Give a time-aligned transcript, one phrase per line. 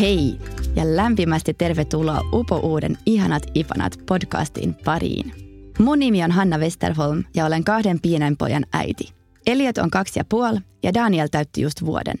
[0.00, 0.38] Hei
[0.76, 5.32] ja lämpimästi tervetuloa Upo Uuden Ihanat Ipanat podcastin pariin.
[5.78, 9.12] Mun nimi on Hanna Westerholm ja olen kahden pienen pojan äiti.
[9.46, 12.14] Eliot on kaksi ja puoli ja Daniel täytti just vuoden.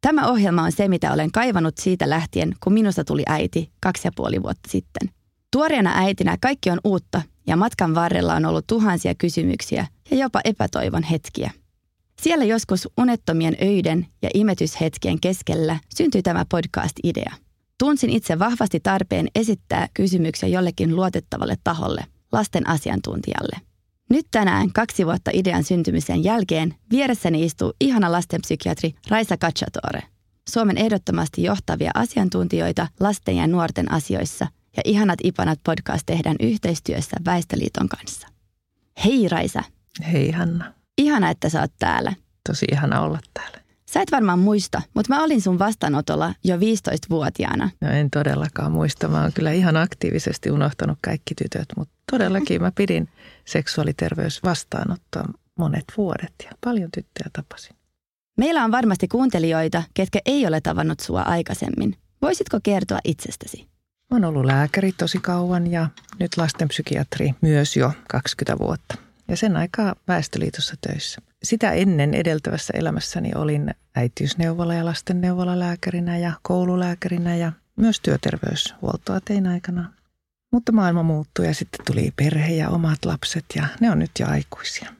[0.00, 4.12] Tämä ohjelma on se, mitä olen kaivannut siitä lähtien, kun minusta tuli äiti kaksi ja
[4.16, 5.10] puoli vuotta sitten.
[5.52, 11.02] Tuoreena äitinä kaikki on uutta ja matkan varrella on ollut tuhansia kysymyksiä ja jopa epätoivon
[11.02, 11.50] hetkiä.
[12.22, 17.32] Siellä joskus unettomien öiden ja imetyshetkien keskellä syntyi tämä podcast-idea.
[17.78, 23.56] Tunsin itse vahvasti tarpeen esittää kysymyksiä jollekin luotettavalle taholle, lasten asiantuntijalle.
[24.10, 30.02] Nyt tänään, kaksi vuotta idean syntymisen jälkeen, vieressäni istuu ihana lastenpsykiatri Raisa Cacciatore.
[30.48, 37.88] Suomen ehdottomasti johtavia asiantuntijoita lasten ja nuorten asioissa ja Ihanat Ipanat podcast tehdään yhteistyössä Väestöliiton
[37.88, 38.28] kanssa.
[39.04, 39.62] Hei Raisa,
[40.12, 42.12] Hei Hanna, ihana että sä oot täällä.
[42.48, 43.58] tosi ihana olla täällä.
[43.90, 47.70] Sä et varmaan muista, mutta mä olin sun vastaanotolla jo 15-vuotiaana.
[47.80, 52.72] No en todellakaan muista, mä oon kyllä ihan aktiivisesti unohtanut kaikki tytöt, mutta todellakin mä
[52.74, 53.08] pidin
[53.44, 55.24] seksuaaliterveysvastaanottoa
[55.58, 57.76] monet vuodet ja paljon tyttöjä tapasin.
[58.36, 61.96] Meillä on varmasti kuuntelijoita, ketkä ei ole tavannut sua aikaisemmin.
[62.22, 63.68] Voisitko kertoa itsestäsi?
[64.10, 65.88] Mä oon ollut lääkäri tosi kauan ja
[66.20, 68.94] nyt lastenpsykiatri myös jo 20 vuotta.
[69.32, 71.20] Ja sen aikaa Väestöliitossa töissä.
[71.42, 79.92] Sitä ennen edeltävässä elämässäni olin äitiysneuvola- ja lastenneuvolalääkärinä ja koululääkärinä ja myös työterveyshuoltoa tein aikana.
[80.50, 84.26] Mutta maailma muuttui ja sitten tuli perhe ja omat lapset ja ne on nyt jo
[84.26, 84.94] aikuisia.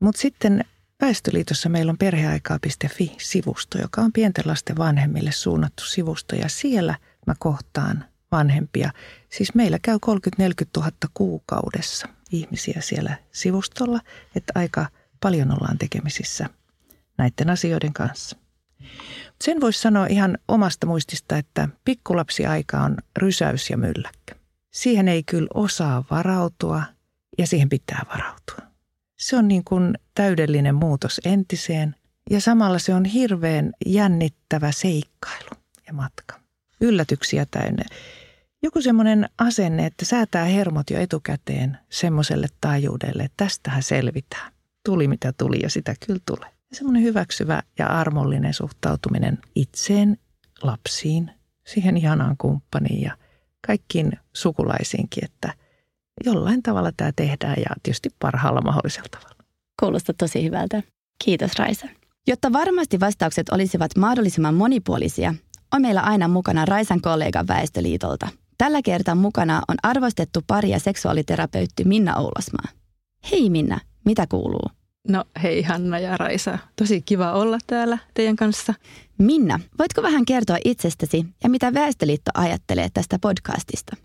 [0.00, 0.64] Mutta sitten
[1.00, 6.94] Väestöliitossa meillä on perheaikaa.fi-sivusto, joka on pienten lasten vanhemmille suunnattu sivusto ja siellä
[7.26, 8.90] mä kohtaan vanhempia.
[9.28, 10.08] Siis meillä käy 30-40
[10.76, 14.00] 000 kuukaudessa ihmisiä siellä sivustolla,
[14.34, 14.86] että aika
[15.20, 16.50] paljon ollaan tekemisissä
[17.18, 18.36] näiden asioiden kanssa.
[19.44, 24.34] Sen voisi sanoa ihan omasta muistista, että pikkulapsiaika on rysäys ja mylläkkä.
[24.70, 26.82] Siihen ei kyllä osaa varautua
[27.38, 28.72] ja siihen pitää varautua.
[29.16, 31.94] Se on niin kuin täydellinen muutos entiseen
[32.30, 35.50] ja samalla se on hirveän jännittävä seikkailu
[35.86, 36.40] ja matka.
[36.80, 37.84] Yllätyksiä täynnä.
[38.62, 44.52] Joku semmoinen asenne, että säätää hermot jo etukäteen semmoiselle taajuudelle, että tästähän selvitään.
[44.84, 46.48] Tuli mitä tuli ja sitä kyllä tulee.
[46.70, 50.18] Ja semmoinen hyväksyvä ja armollinen suhtautuminen itseen,
[50.62, 51.30] lapsiin,
[51.66, 53.16] siihen ihanaan kumppaniin ja
[53.66, 55.54] kaikkiin sukulaisiinkin, että
[56.24, 59.44] jollain tavalla tämä tehdään ja tietysti parhaalla mahdollisella tavalla.
[59.80, 60.82] Kuulostaa tosi hyvältä.
[61.24, 61.86] Kiitos Raisa.
[62.26, 65.34] Jotta varmasti vastaukset olisivat mahdollisimman monipuolisia,
[65.74, 68.28] on meillä aina mukana Raisan kollega Väestöliitolta.
[68.58, 72.68] Tällä kertaa mukana on arvostettu pari ja seksuaaliterapeutti Minna Oulasmaa.
[73.30, 74.70] Hei Minna, mitä kuuluu?
[75.08, 78.74] No hei Hanna ja Raisa, tosi kiva olla täällä teidän kanssa.
[79.18, 83.96] Minna, voitko vähän kertoa itsestäsi ja mitä Väestöliitto ajattelee tästä podcastista?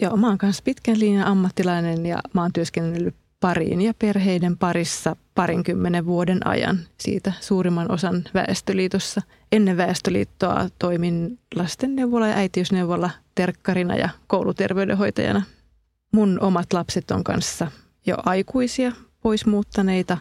[0.00, 3.14] Joo, mä oon kanssa pitkän linjan ammattilainen ja mä oon työskennellyt
[3.46, 9.22] pariin ja perheiden parissa parinkymmenen vuoden ajan siitä suurimman osan Väestöliitossa.
[9.52, 15.42] Ennen Väestöliittoa toimin lastenneuvola ja äitiysneuvola terkkarina ja kouluterveydenhoitajana.
[16.12, 17.70] Mun omat lapset on kanssa
[18.06, 20.18] jo aikuisia, pois muuttaneita,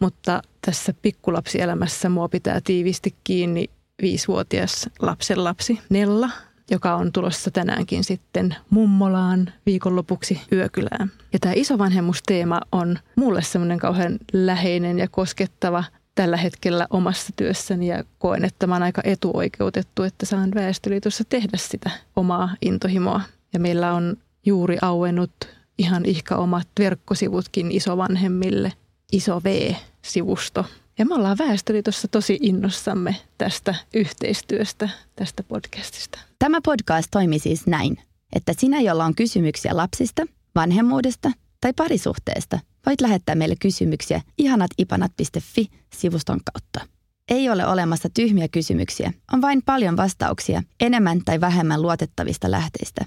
[0.00, 3.70] mutta tässä pikkulapsielämässä mua pitää tiivisti kiinni
[4.02, 6.30] viisivuotias lapsenlapsi Nella,
[6.70, 11.12] joka on tulossa tänäänkin sitten mummolaan viikonlopuksi yökylään.
[11.32, 15.84] Ja tämä isovanhemmusteema on mulle semmoinen kauhean läheinen ja koskettava
[16.14, 21.56] tällä hetkellä omassa työssäni ja koen, että mä oon aika etuoikeutettu, että saan Väestöliitossa tehdä
[21.56, 23.20] sitä omaa intohimoa.
[23.52, 25.32] Ja meillä on juuri auennut
[25.78, 28.72] ihan ihka omat verkkosivutkin isovanhemmille,
[29.12, 30.64] iso V-sivusto.
[30.98, 36.18] Ja me ollaan Väestöliitossa tosi innossamme tästä yhteistyöstä, tästä podcastista.
[36.38, 37.98] Tämä podcast toimii siis näin,
[38.32, 41.30] että sinä, jolla on kysymyksiä lapsista, vanhemmuudesta
[41.60, 46.94] tai parisuhteesta, voit lähettää meille kysymyksiä ihanatipanat.fi-sivuston kautta.
[47.30, 53.04] Ei ole olemassa tyhmiä kysymyksiä, on vain paljon vastauksia, enemmän tai vähemmän luotettavista lähteistä.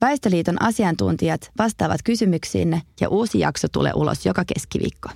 [0.00, 5.08] Väestöliiton asiantuntijat vastaavat kysymyksiinne ja uusi jakso tulee ulos joka keskiviikko.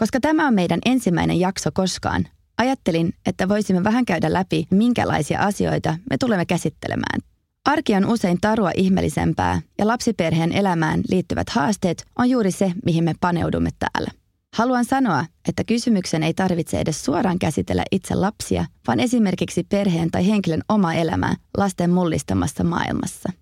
[0.00, 2.26] Koska tämä on meidän ensimmäinen jakso koskaan,
[2.58, 7.20] ajattelin, että voisimme vähän käydä läpi, minkälaisia asioita me tulemme käsittelemään.
[7.64, 13.14] Arki on usein tarua ihmeellisempää ja lapsiperheen elämään liittyvät haasteet on juuri se, mihin me
[13.20, 14.10] paneudumme täällä.
[14.54, 20.28] Haluan sanoa, että kysymyksen ei tarvitse edes suoraan käsitellä itse lapsia, vaan esimerkiksi perheen tai
[20.28, 23.32] henkilön oma elämää lasten mullistamassa maailmassa.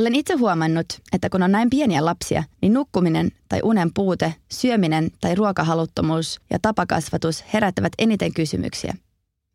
[0.00, 5.10] Olen itse huomannut, että kun on näin pieniä lapsia, niin nukkuminen tai unen puute, syöminen
[5.20, 8.94] tai ruokahaluttomuus ja tapakasvatus herättävät eniten kysymyksiä.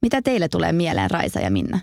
[0.01, 1.79] Mitä teille tulee mieleen, Raisa ja Minna?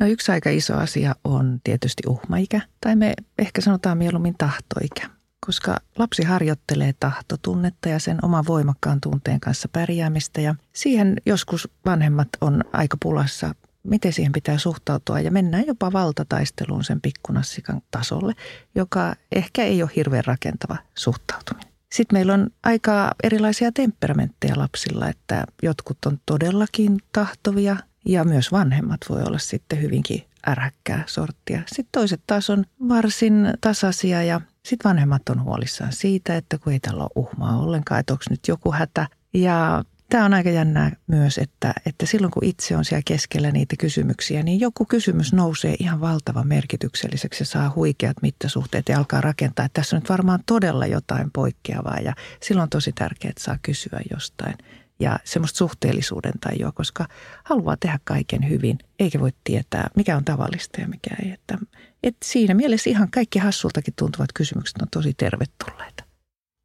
[0.00, 5.10] No yksi aika iso asia on tietysti uhmaikä, tai me ehkä sanotaan mieluummin tahtoikä,
[5.46, 12.28] koska lapsi harjoittelee tahtotunnetta ja sen oman voimakkaan tunteen kanssa pärjäämistä ja siihen joskus vanhemmat
[12.40, 18.32] on aika pulassa miten siihen pitää suhtautua ja mennään jopa valtataisteluun sen pikkunassikan tasolle,
[18.74, 21.74] joka ehkä ei ole hirveän rakentava suhtautuminen.
[21.92, 27.76] Sitten meillä on aika erilaisia temperamentteja lapsilla, että jotkut on todellakin tahtovia
[28.06, 31.62] ja myös vanhemmat voi olla sitten hyvinkin ärhäkkää sorttia.
[31.66, 36.80] Sitten toiset taas on varsin tasaisia ja sitten vanhemmat on huolissaan siitä, että kun ei
[36.80, 39.08] tällä ole uhmaa ollenkaan, että onko nyt joku hätä.
[39.34, 43.76] Ja Tämä on aika jännää myös, että, että silloin kun itse on siellä keskellä niitä
[43.78, 49.64] kysymyksiä, niin joku kysymys nousee ihan valtavan merkitykselliseksi ja saa huikeat mittasuhteet ja alkaa rakentaa,
[49.64, 53.58] että tässä on nyt varmaan todella jotain poikkeavaa ja silloin on tosi tärkeää, että saa
[53.62, 54.54] kysyä jostain
[55.00, 57.06] ja semmoista suhteellisuuden tajua, koska
[57.44, 61.30] haluaa tehdä kaiken hyvin, eikä voi tietää, mikä on tavallista ja mikä ei.
[61.30, 61.58] Että,
[62.02, 66.04] että siinä mielessä ihan kaikki hassultakin tuntuvat kysymykset on tosi tervetulleita.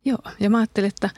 [0.05, 1.09] Joo, ja mä ajattelin, että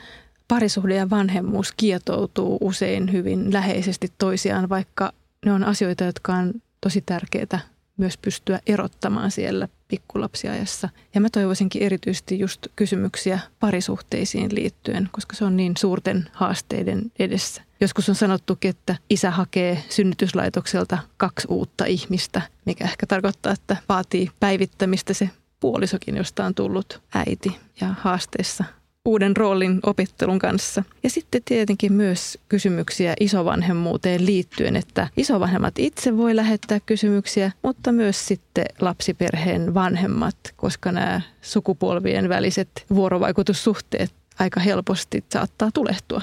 [0.52, 5.12] parisuhde ja vanhemmuus kietoutuu usein hyvin läheisesti toisiaan, vaikka
[5.46, 7.58] ne on asioita, jotka on tosi tärkeitä
[7.96, 10.88] myös pystyä erottamaan siellä pikkulapsiajassa.
[11.14, 17.62] Ja mä toivoisinkin erityisesti just kysymyksiä parisuhteisiin liittyen, koska se on niin suurten haasteiden edessä.
[17.80, 24.30] Joskus on sanottukin, että isä hakee synnytyslaitokselta kaksi uutta ihmistä, mikä ehkä tarkoittaa, että vaatii
[24.40, 28.64] päivittämistä se puolisokin, josta on tullut äiti ja haasteessa
[29.04, 30.82] uuden roolin opettelun kanssa.
[31.02, 38.26] Ja sitten tietenkin myös kysymyksiä isovanhemmuuteen liittyen, että isovanhemmat itse voi lähettää kysymyksiä, mutta myös
[38.26, 46.22] sitten lapsiperheen vanhemmat, koska nämä sukupolvien väliset vuorovaikutussuhteet aika helposti saattaa tulehtua.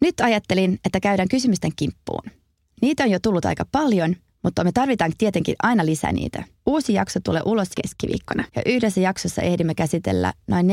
[0.00, 2.30] Nyt ajattelin, että käydään kysymysten kimppuun.
[2.82, 6.44] Niitä on jo tullut aika paljon, mutta me tarvitaan tietenkin aina lisää niitä.
[6.66, 10.70] Uusi jakso tulee ulos keskiviikkona ja yhdessä jaksossa ehdimme käsitellä noin 4-5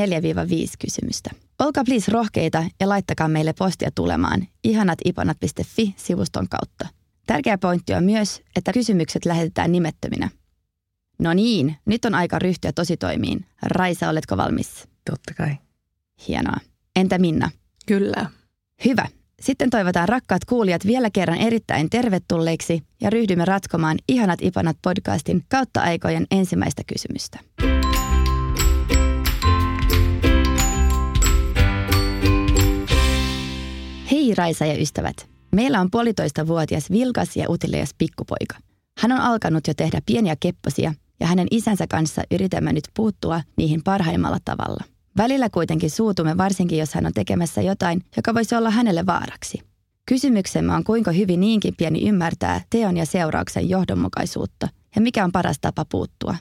[0.80, 1.30] kysymystä.
[1.60, 6.88] Olkaa please rohkeita ja laittakaa meille postia tulemaan ihanatipanat.fi-sivuston kautta.
[7.25, 10.30] Tärkeä pointti on myös, että kysymykset lähetetään nimettöminä.
[11.19, 13.45] No niin, nyt on aika ryhtyä tositoimiin.
[13.62, 14.88] Raisa, oletko valmis?
[15.10, 15.57] Totta kai.
[16.28, 16.57] Hienoa.
[16.95, 17.50] Entä Minna?
[17.86, 18.25] Kyllä.
[18.86, 19.07] Hyvä.
[19.44, 25.81] Sitten toivotaan rakkaat kuulijat vielä kerran erittäin tervetulleiksi ja ryhdymme ratkomaan Ihanat Ipanat podcastin kautta
[25.81, 27.40] aikojen ensimmäistä kysymystä.
[34.12, 35.30] Hei Raisa ja ystävät.
[35.51, 38.56] Meillä on puolitoista vuotias vilkas ja utelias pikkupoika.
[38.98, 43.83] Hän on alkanut jo tehdä pieniä kepposia ja hänen isänsä kanssa yritämme nyt puuttua niihin
[43.83, 44.93] parhaimmalla tavalla.
[45.17, 49.61] Välillä kuitenkin suutumme varsinkin, jos hän on tekemässä jotain, joka voisi olla hänelle vaaraksi.
[50.05, 55.59] Kysymyksemme on, kuinka hyvin niinkin pieni ymmärtää teon ja seurauksen johdonmukaisuutta ja mikä on paras
[55.61, 56.35] tapa puuttua.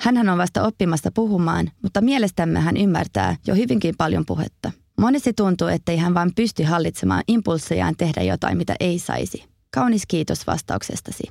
[0.00, 4.72] Hänhän on vasta oppimassa puhumaan, mutta mielestämme hän ymmärtää jo hyvinkin paljon puhetta.
[5.00, 9.44] Monesti tuntuu, ettei hän vain pysty hallitsemaan impulssejaan tehdä jotain, mitä ei saisi.
[9.70, 11.22] Kaunis kiitos vastauksestasi.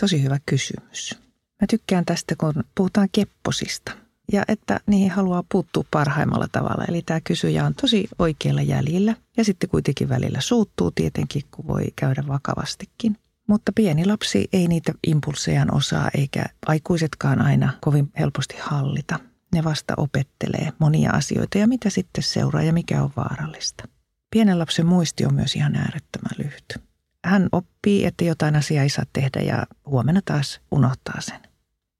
[0.00, 1.18] Tosi hyvä kysymys.
[1.60, 6.84] Mä tykkään tästä, kun puhutaan kepposista ja että niihin haluaa puuttua parhaimmalla tavalla.
[6.88, 11.84] Eli tämä kysyjä on tosi oikealla jäljellä ja sitten kuitenkin välillä suuttuu tietenkin, kun voi
[11.96, 13.16] käydä vakavastikin.
[13.46, 19.18] Mutta pieni lapsi ei niitä impulsejaan osaa eikä aikuisetkaan aina kovin helposti hallita.
[19.54, 23.84] Ne vasta opettelee monia asioita ja mitä sitten seuraa ja mikä on vaarallista.
[24.30, 26.78] Pienen lapsen muisti on myös ihan äärettömän lyhyt.
[27.24, 31.53] Hän oppii, että jotain asiaa ei saa tehdä ja huomenna taas unohtaa sen.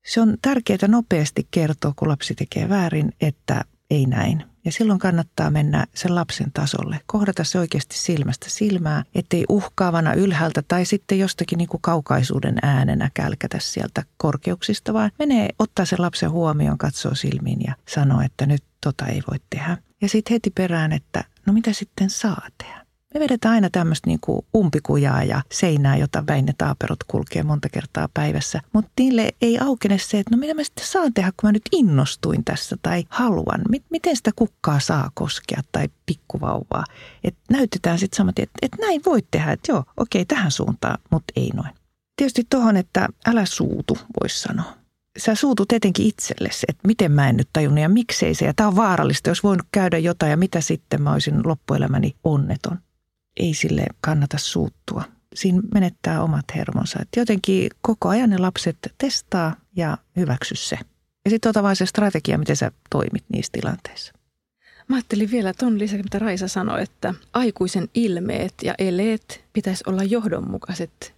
[0.07, 4.45] Se on tärkeää nopeasti kertoa, kun lapsi tekee väärin, että ei näin.
[4.65, 10.63] Ja silloin kannattaa mennä sen lapsen tasolle, kohdata se oikeasti silmästä silmää, ettei uhkaavana ylhäältä
[10.69, 16.31] tai sitten jostakin niin kuin kaukaisuuden äänenä kälkätä sieltä korkeuksista, vaan menee ottaa sen lapsen
[16.31, 19.77] huomioon, katsoo silmiin ja sanoo, että nyt tota ei voi tehdä.
[20.01, 22.84] Ja sitten heti perään, että no mitä sitten saa tehdä.
[23.15, 24.19] Me vedetään aina tämmöistä niin
[24.57, 28.61] umpikujaa ja seinää, jota Väinö Taaperot kulkee monta kertaa päivässä.
[28.73, 31.69] Mutta niille ei aukene se, että no mitä mä sitten saan tehdä, kun mä nyt
[31.73, 33.61] innostuin tässä tai haluan.
[33.91, 36.85] Miten sitä kukkaa saa koskea tai pikkuvauvaa.
[37.25, 41.33] Että näytetään sitten samat, että, että näin voit tehdä, että joo, okei, tähän suuntaan, mutta
[41.37, 41.71] ei noin.
[42.17, 44.85] Tietysti tuohon, että älä suutu, voisi sanoa
[45.19, 48.45] sä suutut etenkin itsellesi, että miten mä en nyt tajunnut ja miksei se.
[48.45, 52.79] Ja tämä on vaarallista, jos voinut käydä jotain ja mitä sitten mä olisin loppuelämäni onneton.
[53.37, 55.05] Ei sille kannata suuttua.
[55.35, 56.99] Siinä menettää omat hermonsa.
[57.03, 60.79] Et jotenkin koko ajan ne lapset testaa ja hyväksy se.
[61.25, 64.13] Ja sitten ota vaan se strategia, miten sä toimit niissä tilanteissa.
[64.89, 70.03] Mä ajattelin vielä tuon lisäksi, mitä Raisa sanoi, että aikuisen ilmeet ja eleet pitäisi olla
[70.03, 71.15] johdonmukaiset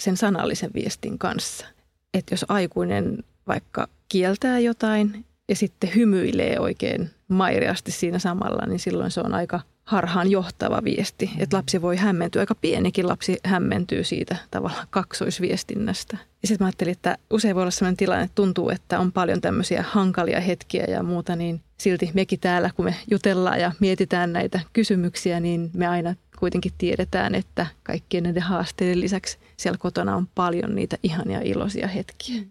[0.00, 1.66] sen sanallisen viestin kanssa.
[2.14, 9.10] Että jos aikuinen vaikka kieltää jotain ja sitten hymyilee oikein mairiasti siinä samalla, niin silloin
[9.10, 11.30] se on aika harhaan johtava viesti.
[11.38, 16.16] Että lapsi voi hämmentyä, aika pienikin lapsi hämmentyy siitä tavallaan kaksoisviestinnästä.
[16.42, 19.40] Ja sitten mä ajattelin, että usein voi olla sellainen tilanne, että tuntuu, että on paljon
[19.40, 24.60] tämmöisiä hankalia hetkiä ja muuta, niin silti mekin täällä, kun me jutellaan ja mietitään näitä
[24.72, 30.74] kysymyksiä, niin me aina kuitenkin tiedetään, että kaikkien näiden haasteiden lisäksi siellä kotona on paljon
[30.74, 32.42] niitä ihania iloisia hetkiä.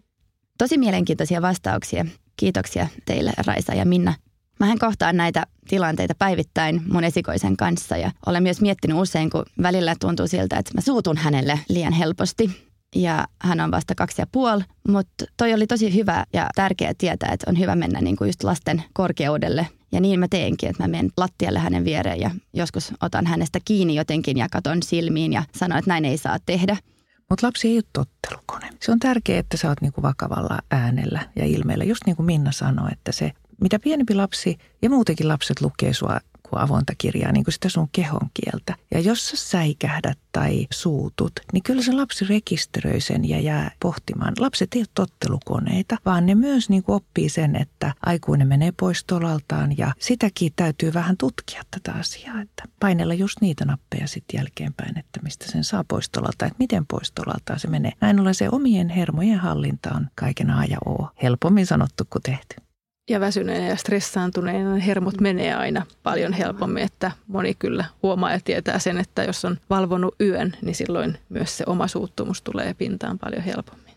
[0.58, 2.06] Tosi mielenkiintoisia vastauksia.
[2.36, 4.14] Kiitoksia teille Raisa ja Minna.
[4.60, 9.94] Mähän kohtaan näitä tilanteita päivittäin mun esikoisen kanssa ja olen myös miettinyt usein, kun välillä
[10.00, 12.50] tuntuu siltä, että mä suutun hänelle liian helposti.
[12.96, 17.32] Ja hän on vasta kaksi ja puoli, mutta toi oli tosi hyvä ja tärkeä tietää,
[17.32, 19.68] että on hyvä mennä niin kuin just lasten korkeudelle.
[19.92, 23.94] Ja niin mä teenkin, että mä menen lattialle hänen viereen ja joskus otan hänestä kiinni
[23.94, 26.76] jotenkin ja katon silmiin ja sanon, että näin ei saa tehdä.
[27.30, 28.70] Mutta lapsi ei ole tottelukone.
[28.80, 31.84] Se on tärkeää, että sä oot niinku vakavalla äänellä ja ilmeellä.
[31.84, 36.20] Just niin kuin Minna sanoi, että se, mitä pienempi lapsi ja muutenkin lapset lukee sua
[36.50, 38.74] kuin avointa kirjaa, niin kuin sitä sun kehon kieltä.
[38.90, 44.34] Ja jos sä säikähdät tai suutut, niin kyllä se lapsi rekisteröi sen ja jää pohtimaan.
[44.38, 49.04] Lapset ei ole tottelukoneita, vaan ne myös niin kuin oppii sen, että aikuinen menee pois
[49.04, 54.98] tolaltaan ja sitäkin täytyy vähän tutkia tätä asiaa, että painella just niitä nappeja sitten jälkeenpäin,
[54.98, 57.92] että mistä sen saa pois tolalta, että miten pois tolaltaan se menee.
[58.00, 61.08] Näin ollen se omien hermojen hallinta on kaiken A ja O.
[61.22, 62.63] Helpommin sanottu kuin tehty
[63.10, 68.78] ja väsyneen ja stressaantuneen hermot menee aina paljon helpommin, että moni kyllä huomaa ja tietää
[68.78, 73.42] sen, että jos on valvonut yön, niin silloin myös se oma suuttumus tulee pintaan paljon
[73.42, 73.94] helpommin.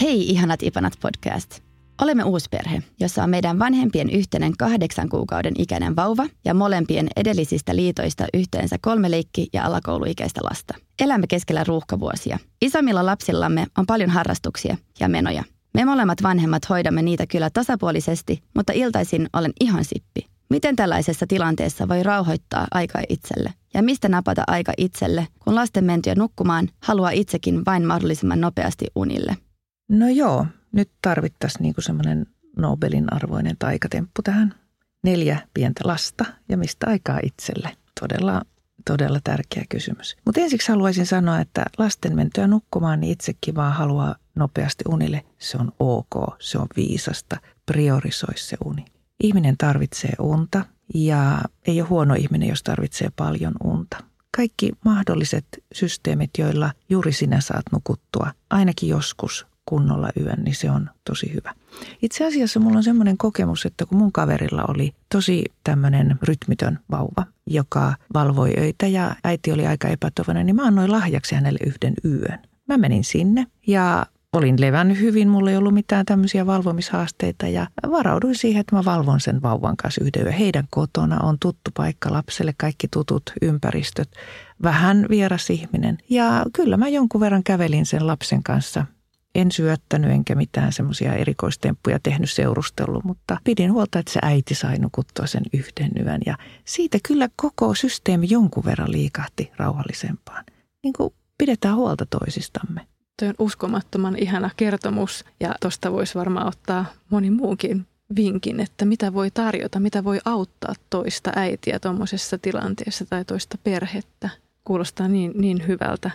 [0.00, 1.60] Hei ihanat Ipanat podcast.
[2.02, 8.26] Olemme uusperhe, jossa on meidän vanhempien yhteinen kahdeksan kuukauden ikäinen vauva ja molempien edellisistä liitoista
[8.34, 10.74] yhteensä kolme leikki- ja alakouluikäistä lasta.
[11.00, 12.38] Elämme keskellä ruuhkavuosia.
[12.62, 15.44] Isommilla lapsillamme on paljon harrastuksia ja menoja.
[15.74, 20.26] Me molemmat vanhemmat hoidamme niitä kyllä tasapuolisesti, mutta iltaisin olen ihan sippi.
[20.50, 23.54] Miten tällaisessa tilanteessa voi rauhoittaa aika itselle?
[23.74, 29.36] Ja mistä napata aika itselle, kun lasten mentyä nukkumaan haluaa itsekin vain mahdollisimman nopeasti unille?
[29.88, 32.26] No joo, nyt tarvittaisiin niinku semmoinen
[32.56, 34.54] Nobelin arvoinen taikatemppu tähän.
[35.02, 37.76] Neljä pientä lasta ja mistä aikaa itselle.
[38.00, 38.42] Todella,
[38.84, 40.16] todella tärkeä kysymys.
[40.24, 45.24] Mutta ensiksi haluaisin sanoa, että lasten mentyä nukkumaan, niin itsekin vaan haluaa nopeasti unille.
[45.38, 47.36] Se on ok, se on viisasta.
[47.66, 48.84] Priorisoi se uni.
[49.22, 50.64] Ihminen tarvitsee unta
[50.94, 53.96] ja ei ole huono ihminen, jos tarvitsee paljon unta.
[54.36, 60.90] Kaikki mahdolliset systeemit, joilla juuri sinä saat nukuttua, ainakin joskus kunnolla yön, niin se on
[61.04, 61.52] tosi hyvä.
[62.02, 67.26] Itse asiassa mulla on semmoinen kokemus, että kun mun kaverilla oli tosi tämmöinen rytmitön vauva,
[67.46, 72.38] joka valvoi öitä ja äiti oli aika epätoivoinen, niin mä annoin lahjaksi hänelle yhden yön.
[72.68, 78.34] Mä menin sinne ja olin levännyt hyvin, mulla ei ollut mitään tämmöisiä valvomishaasteita ja varauduin
[78.34, 80.32] siihen, että mä valvon sen vauvan kanssa yhden yön.
[80.32, 84.10] Heidän kotona on tuttu paikka lapselle, kaikki tutut ympäristöt,
[84.62, 85.98] vähän vieras ihminen.
[86.10, 88.86] Ja kyllä mä jonkun verran kävelin sen lapsen kanssa
[89.34, 94.78] en syöttänyt enkä mitään semmoisia erikoistemppuja tehnyt seurustellut, mutta pidin huolta, että se äiti sai
[94.78, 96.20] nukuttua sen yhden yön.
[96.26, 100.44] Ja siitä kyllä koko systeemi jonkun verran liikahti rauhallisempaan.
[100.82, 102.80] Niin kuin pidetään huolta toisistamme.
[103.20, 107.86] Tuo on uskomattoman ihana kertomus ja tuosta voisi varmaan ottaa moni muukin
[108.16, 114.30] vinkin, että mitä voi tarjota, mitä voi auttaa toista äitiä tuommoisessa tilanteessa tai toista perhettä.
[114.64, 116.10] Kuulostaa niin, niin hyvältä.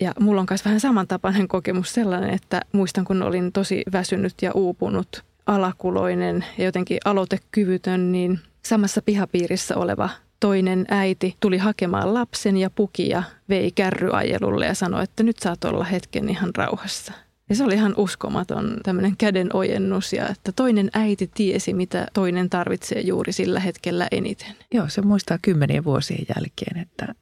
[0.00, 4.52] Ja mulla on myös vähän samantapainen kokemus sellainen, että muistan kun olin tosi väsynyt ja
[4.54, 12.70] uupunut, alakuloinen ja jotenkin aloitekyvytön, niin samassa pihapiirissä oleva toinen äiti tuli hakemaan lapsen ja
[12.70, 17.12] puki ja vei kärryajelulle ja sanoi, että nyt saat olla hetken ihan rauhassa.
[17.48, 23.00] Ja se oli ihan uskomaton tämmöinen kädenojennus ja että toinen äiti tiesi, mitä toinen tarvitsee
[23.00, 24.54] juuri sillä hetkellä eniten.
[24.74, 27.14] Joo, se muistaa kymmenien vuosien jälkeen, että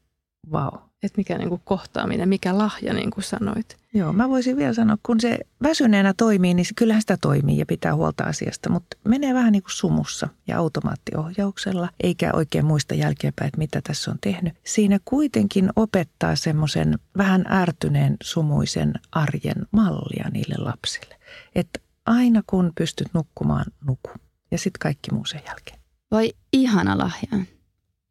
[0.52, 0.70] vau.
[0.70, 0.89] Wow.
[1.02, 3.76] Että mikä niin kuin kohtaaminen, mikä lahja, niin kuin sanoit.
[3.94, 7.94] Joo, mä voisin vielä sanoa, kun se väsyneenä toimii, niin kyllähän sitä toimii ja pitää
[7.94, 13.58] huolta asiasta, mutta menee vähän niin kuin sumussa ja automaattiohjauksella, eikä oikein muista jälkeenpäin, että
[13.58, 14.54] mitä tässä on tehnyt.
[14.66, 21.16] Siinä kuitenkin opettaa semmoisen vähän ärtyneen sumuisen arjen mallia niille lapsille.
[21.54, 24.10] Että aina kun pystyt nukkumaan, nuku.
[24.50, 25.80] Ja sitten kaikki muu sen jälkeen.
[26.10, 27.28] Voi ihana lahja.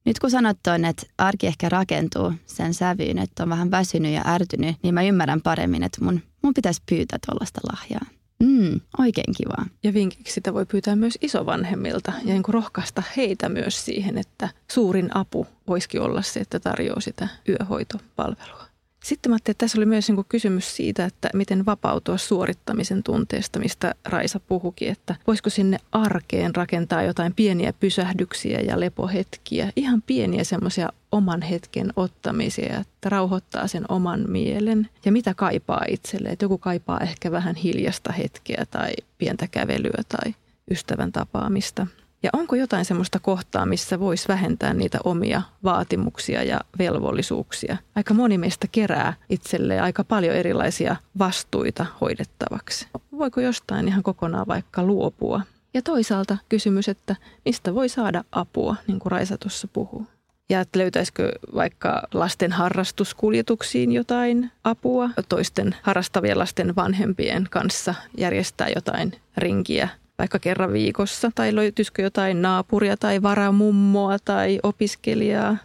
[0.06, 4.22] Nyt kun sanot toin, että arki ehkä rakentuu sen sävyyn, että on vähän väsynyt ja
[4.26, 8.06] ärtynyt, niin mä ymmärrän paremmin, että mun, mun pitäisi pyytää tuollaista lahjaa.
[8.44, 9.66] Mm, oikein kiva.
[9.84, 15.18] Ja vinkiksi sitä voi pyytää myös isovanhemmilta ja niin rohkaista heitä myös siihen, että suurin
[15.18, 18.69] apu voisikin olla se, että tarjoaa sitä yöhoitopalvelua.
[19.04, 23.96] Sitten mä että tässä oli myös niin kysymys siitä, että miten vapautua suorittamisen tunteesta, mistä
[24.06, 30.90] Raisa puhukin, että voisiko sinne arkeen rakentaa jotain pieniä pysähdyksiä ja lepohetkiä, ihan pieniä semmoisia
[31.12, 36.30] oman hetken ottamisia, että rauhoittaa sen oman mielen ja mitä kaipaa itselle.
[36.30, 40.36] Että joku kaipaa ehkä vähän hiljasta hetkeä tai pientä kävelyä tai
[40.72, 41.88] ystävän tapaamista.
[42.24, 47.78] Ja onko jotain semmoista kohtaa, missä voisi vähentää niitä omia vaatimuksia ja velvollisuuksia?
[47.96, 52.88] Aika moni meistä kerää itselleen aika paljon erilaisia vastuita hoidettavaksi.
[53.18, 55.42] Voiko jostain ihan kokonaan vaikka luopua?
[55.74, 60.08] Ja toisaalta kysymys, että mistä voi saada apua, niin kuin Raisa tuossa puhuu.
[60.50, 69.14] Ja että löytäisikö vaikka lasten harrastuskuljetuksiin jotain apua, toisten harrastavien lasten vanhempien kanssa järjestää jotain
[69.38, 75.58] rinkiä vaikka kerran viikossa, tai löytyisikö jotain naapuria tai varamummoa tai opiskelijaa,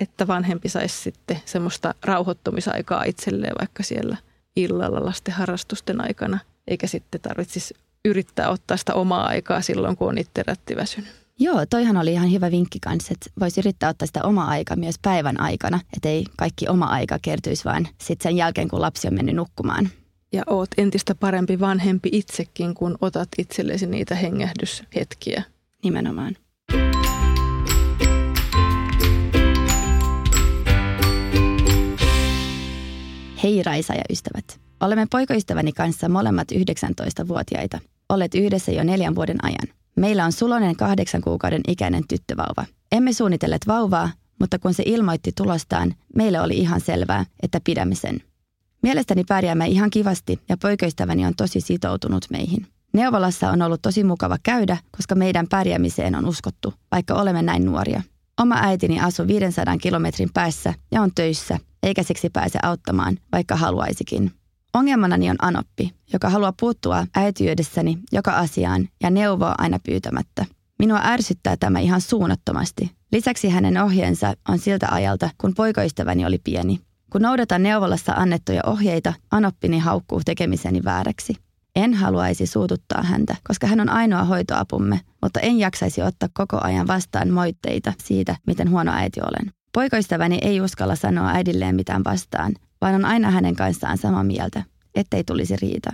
[0.00, 4.16] että vanhempi saisi sitten semmoista rauhoittumisaikaa itselleen vaikka siellä
[4.56, 10.18] illalla lasten harrastusten aikana, eikä sitten tarvitsisi yrittää ottaa sitä omaa aikaa silloin, kun on
[10.18, 11.10] itse rättiväsynyt.
[11.38, 14.94] Joo, toihan oli ihan hyvä vinkki kanssa, että voisi yrittää ottaa sitä omaa aikaa myös
[15.02, 19.14] päivän aikana, että ei kaikki oma aika kertyisi vaan sitten sen jälkeen, kun lapsi on
[19.14, 19.88] mennyt nukkumaan
[20.32, 25.42] ja oot entistä parempi vanhempi itsekin, kun otat itsellesi niitä hengähdyshetkiä.
[25.84, 26.36] Nimenomaan.
[33.42, 34.60] Hei Raisa ja ystävät.
[34.80, 37.78] Olemme poikaystäväni kanssa molemmat 19-vuotiaita.
[38.08, 39.76] Olet yhdessä jo neljän vuoden ajan.
[39.96, 42.64] Meillä on sulonen kahdeksan kuukauden ikäinen tyttövauva.
[42.92, 48.22] Emme suunnitelleet vauvaa, mutta kun se ilmoitti tulostaan, meille oli ihan selvää, että pidämme sen–
[48.82, 52.66] Mielestäni pärjäämme ihan kivasti ja poikaystäväni on tosi sitoutunut meihin.
[52.92, 58.02] Neuvolassa on ollut tosi mukava käydä, koska meidän pärjäämiseen on uskottu, vaikka olemme näin nuoria.
[58.40, 64.32] Oma äitini asuu 500 kilometrin päässä ja on töissä, eikä siksi pääse auttamaan, vaikka haluaisikin.
[64.74, 70.46] Ongelmanani on Anoppi, joka haluaa puuttua äitiydessäni joka asiaan ja neuvoa aina pyytämättä.
[70.78, 72.90] Minua ärsyttää tämä ihan suunnattomasti.
[73.12, 76.80] Lisäksi hänen ohjeensa on siltä ajalta, kun poikaystäväni oli pieni.
[77.12, 81.34] Kun noudatan neuvolassa annettuja ohjeita, Anoppini haukkuu tekemiseni vääräksi.
[81.76, 86.86] En haluaisi suututtaa häntä, koska hän on ainoa hoitoapumme, mutta en jaksaisi ottaa koko ajan
[86.86, 89.52] vastaan moitteita siitä, miten huono äiti olen.
[89.72, 94.62] Poikoistavani ei uskalla sanoa äidilleen mitään vastaan, vaan on aina hänen kanssaan samaa mieltä,
[94.94, 95.92] ettei tulisi riita.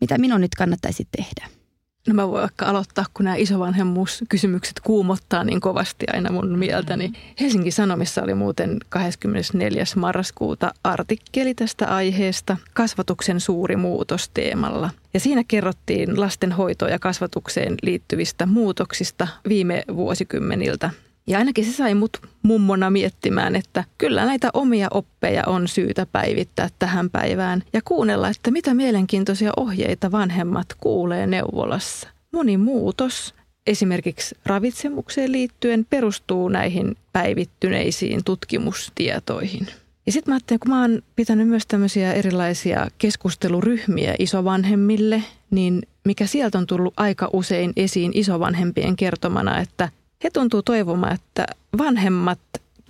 [0.00, 1.59] Mitä minun nyt kannattaisi tehdä?
[2.08, 7.12] No mä voin vaikka aloittaa, kun nämä isovanhemmuuskysymykset kuumottaa niin kovasti aina mun mieltäni.
[7.40, 9.84] Helsingin Sanomissa oli muuten 24.
[9.96, 14.90] marraskuuta artikkeli tästä aiheesta kasvatuksen suuri muutos teemalla.
[15.14, 20.90] Ja siinä kerrottiin lastenhoitoon ja kasvatukseen liittyvistä muutoksista viime vuosikymmeniltä.
[21.30, 26.68] Ja ainakin se sai mut mummona miettimään, että kyllä näitä omia oppeja on syytä päivittää
[26.78, 32.08] tähän päivään ja kuunnella, että mitä mielenkiintoisia ohjeita vanhemmat kuulee neuvolassa.
[32.32, 33.34] Moni muutos
[33.66, 39.66] esimerkiksi ravitsemukseen liittyen perustuu näihin päivittyneisiin tutkimustietoihin.
[40.06, 46.26] Ja sitten mä ajattelin, kun mä oon pitänyt myös tämmöisiä erilaisia keskusteluryhmiä isovanhemmille, niin mikä
[46.26, 49.88] sieltä on tullut aika usein esiin isovanhempien kertomana, että
[50.24, 51.46] he tuntuu toivomaan, että
[51.78, 52.38] vanhemmat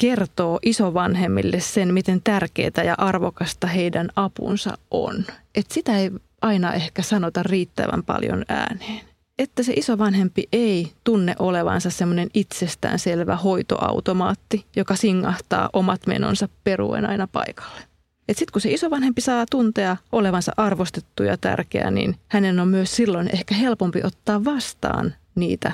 [0.01, 5.25] kertoo isovanhemmille sen, miten tärkeää ja arvokasta heidän apunsa on.
[5.55, 6.11] Et sitä ei
[6.43, 9.01] aina ehkä sanota riittävän paljon ääneen.
[9.38, 17.29] Että se isovanhempi ei tunne olevansa semmoinen itsestäänselvä hoitoautomaatti, joka singahtaa omat menonsa peruen aina
[17.33, 17.81] paikalle.
[18.29, 23.31] Sitten kun se isovanhempi saa tuntea olevansa arvostettu ja tärkeä, niin hänen on myös silloin
[23.35, 25.73] ehkä helpompi ottaa vastaan niitä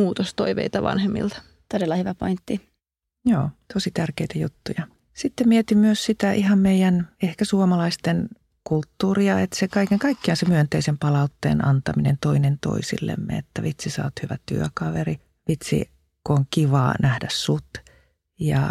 [0.00, 1.42] muutostoiveita vanhemmilta.
[1.72, 2.70] Todella hyvä pointti.
[3.26, 4.86] Joo, tosi tärkeitä juttuja.
[5.14, 8.28] Sitten mietin myös sitä ihan meidän ehkä suomalaisten
[8.64, 14.22] kulttuuria, että se kaiken kaikkiaan se myönteisen palautteen antaminen toinen toisillemme, että vitsi sä oot
[14.22, 15.90] hyvä työkaveri, vitsi
[16.26, 17.68] kun on kivaa nähdä sut
[18.40, 18.70] ja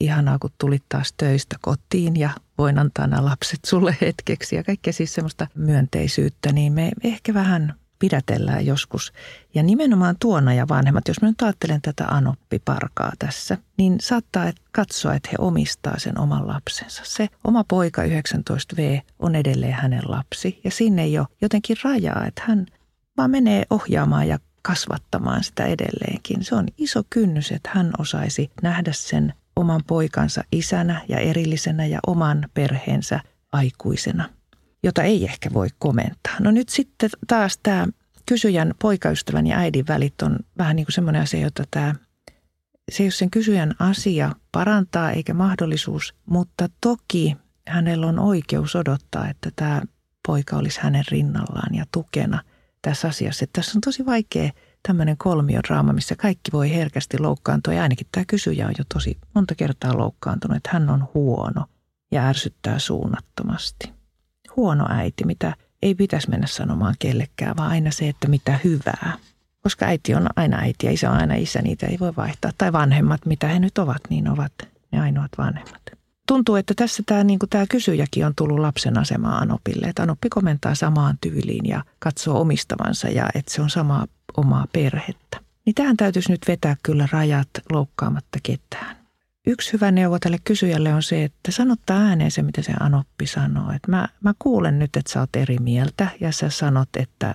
[0.00, 4.92] ihanaa kun tulit taas töistä kotiin ja voin antaa nämä lapset sulle hetkeksi ja kaikkea
[4.92, 9.12] siis semmoista myönteisyyttä, niin me ehkä vähän pidätellään joskus.
[9.54, 15.14] Ja nimenomaan tuona ja vanhemmat, jos mä nyt ajattelen tätä anoppiparkaa tässä, niin saattaa katsoa,
[15.14, 17.02] että he omistaa sen oman lapsensa.
[17.04, 22.42] Se oma poika 19V on edelleen hänen lapsi ja sinne ei ole jotenkin rajaa, että
[22.46, 22.66] hän
[23.16, 26.44] vaan menee ohjaamaan ja kasvattamaan sitä edelleenkin.
[26.44, 31.98] Se on iso kynnys, että hän osaisi nähdä sen oman poikansa isänä ja erillisenä ja
[32.06, 33.20] oman perheensä
[33.52, 34.28] aikuisena,
[34.82, 36.36] jota ei ehkä voi komentaa.
[36.40, 37.86] No nyt sitten taas tämä
[38.26, 41.94] kysyjän poikaystävän ja äidin välit on vähän niin kuin semmoinen asia, jota tämä,
[42.90, 47.36] se ei ole sen kysyjän asia parantaa eikä mahdollisuus, mutta toki
[47.68, 49.82] hänellä on oikeus odottaa, että tämä
[50.26, 52.42] poika olisi hänen rinnallaan ja tukena
[52.82, 53.44] tässä asiassa.
[53.44, 54.50] Että tässä on tosi vaikea
[54.88, 57.74] tämmöinen kolmiodraama, missä kaikki voi herkästi loukkaantua.
[57.74, 61.64] Ja ainakin tämä kysyjä on jo tosi monta kertaa loukkaantunut, että hän on huono
[62.10, 63.97] ja ärsyttää suunnattomasti.
[64.58, 69.12] Huono äiti, mitä ei pitäisi mennä sanomaan kellekään, vaan aina se, että mitä hyvää.
[69.62, 72.50] Koska äiti on aina äiti ja isä on aina isä, niitä ei voi vaihtaa.
[72.58, 74.52] Tai vanhemmat, mitä he nyt ovat, niin ovat
[74.92, 75.82] ne ainoat vanhemmat.
[76.28, 79.86] Tuntuu, että tässä tämä, niin tämä kysyjäkin on tullut lapsen asemaan Anopille.
[79.86, 85.40] Että Anoppi komentaa samaan tyyliin ja katsoo omistavansa ja että se on samaa omaa perhettä.
[85.66, 88.97] Niin tähän täytyisi nyt vetää kyllä rajat loukkaamatta ketään.
[89.48, 93.70] Yksi hyvä neuvo tälle kysyjälle on se, että sanottaa ääneen se, mitä se Anoppi sanoo.
[93.72, 97.34] Että mä, mä kuulen nyt, että sä oot eri mieltä ja sä sanot, että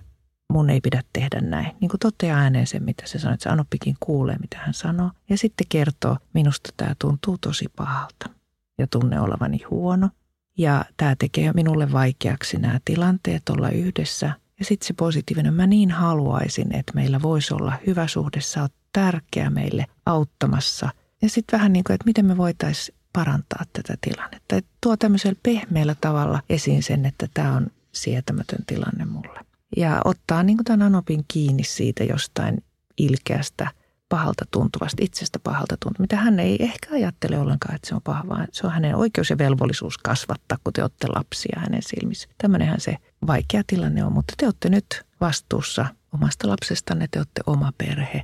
[0.53, 1.71] mun ei pidä tehdä näin.
[1.81, 5.11] Niin kuin toteaa ääneen se, mitä se sanoo, että se Anoppikin kuulee, mitä hän sanoo.
[5.29, 8.29] Ja sitten kertoo, minusta tämä tuntuu tosi pahalta
[8.77, 10.09] ja tunne olevani huono.
[10.57, 15.91] Ja tämä tekee minulle vaikeaksi nämä tilanteet olla yhdessä ja sitten se positiivinen, mä niin
[15.91, 20.89] haluaisin, että meillä voisi olla hyvä suhde, sä oot tärkeä meille auttamassa.
[21.23, 24.55] Ja sitten vähän niin kuin, että miten me voitaisiin parantaa tätä tilannetta.
[24.55, 29.39] Et tuo tämmöisellä pehmeällä tavalla esiin sen, että tämä on sietämätön tilanne mulle.
[29.77, 32.63] Ja ottaa niin kuin tämän Anopin kiinni siitä jostain
[32.97, 33.67] ilkeästä–
[34.13, 38.23] pahalta tuntuvasta, itsestä pahalta tuntuvasta, mitä hän ei ehkä ajattele ollenkaan, että se on paha,
[38.29, 42.29] vaan se on hänen oikeus ja velvollisuus kasvattaa, kun te olette lapsia hänen silmissä.
[42.37, 47.71] Tämmöinenhän se vaikea tilanne on, mutta te olette nyt vastuussa omasta lapsestanne, te olette oma
[47.77, 48.23] perhe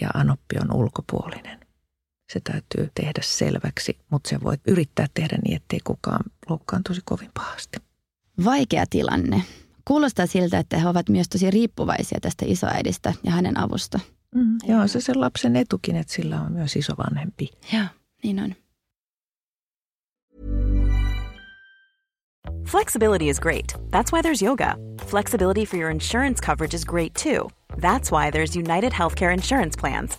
[0.00, 1.59] ja Anoppi on ulkopuolinen.
[2.32, 7.78] Se täytyy tehdä selväksi, mutta se voi yrittää tehdä niin, ettei kukaan loukkaantuisi kovin pahasti.
[8.44, 9.42] Vaikea tilanne.
[9.84, 14.00] Kuulostaa siltä, että he ovat myös tosi riippuvaisia tästä isoäidistä ja hänen avusta.
[14.34, 17.50] Mm, joo, se sen lapsen etukin, että sillä on myös isovanhempi.
[17.72, 17.84] Joo,
[18.22, 18.54] niin on.
[22.66, 23.72] Flexibility is great.
[23.72, 24.74] That's why there's yoga.
[25.06, 27.50] Flexibility for your insurance coverage is great too.
[27.76, 30.18] That's why there's United Healthcare Insurance Plans.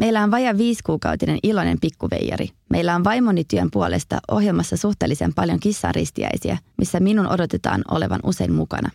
[0.00, 2.48] Meillä on vajaa viisikuukautinen iloinen pikkuveijari.
[2.70, 8.90] Meillä on vaimoni työn puolesta ohjelmassa suhteellisen paljon kissaristiäisiä, missä minun odotetaan olevan usein mukana.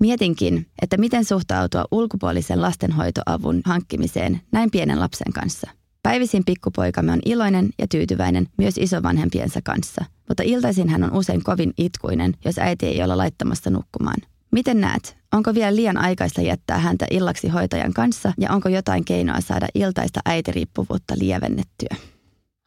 [0.00, 5.70] Mietinkin, että miten suhtautua ulkopuolisen lastenhoitoavun hankkimiseen näin pienen lapsen kanssa.
[6.02, 11.72] Päivisin pikkupoikamme on iloinen ja tyytyväinen myös isovanhempiensa kanssa, mutta iltaisin hän on usein kovin
[11.78, 14.31] itkuinen, jos äiti ei ole laittamassa nukkumaan.
[14.52, 19.40] Miten näet, onko vielä liian aikaista jättää häntä illaksi hoitajan kanssa ja onko jotain keinoa
[19.40, 21.96] saada iltaista äitiriippuvuutta lievennettyä?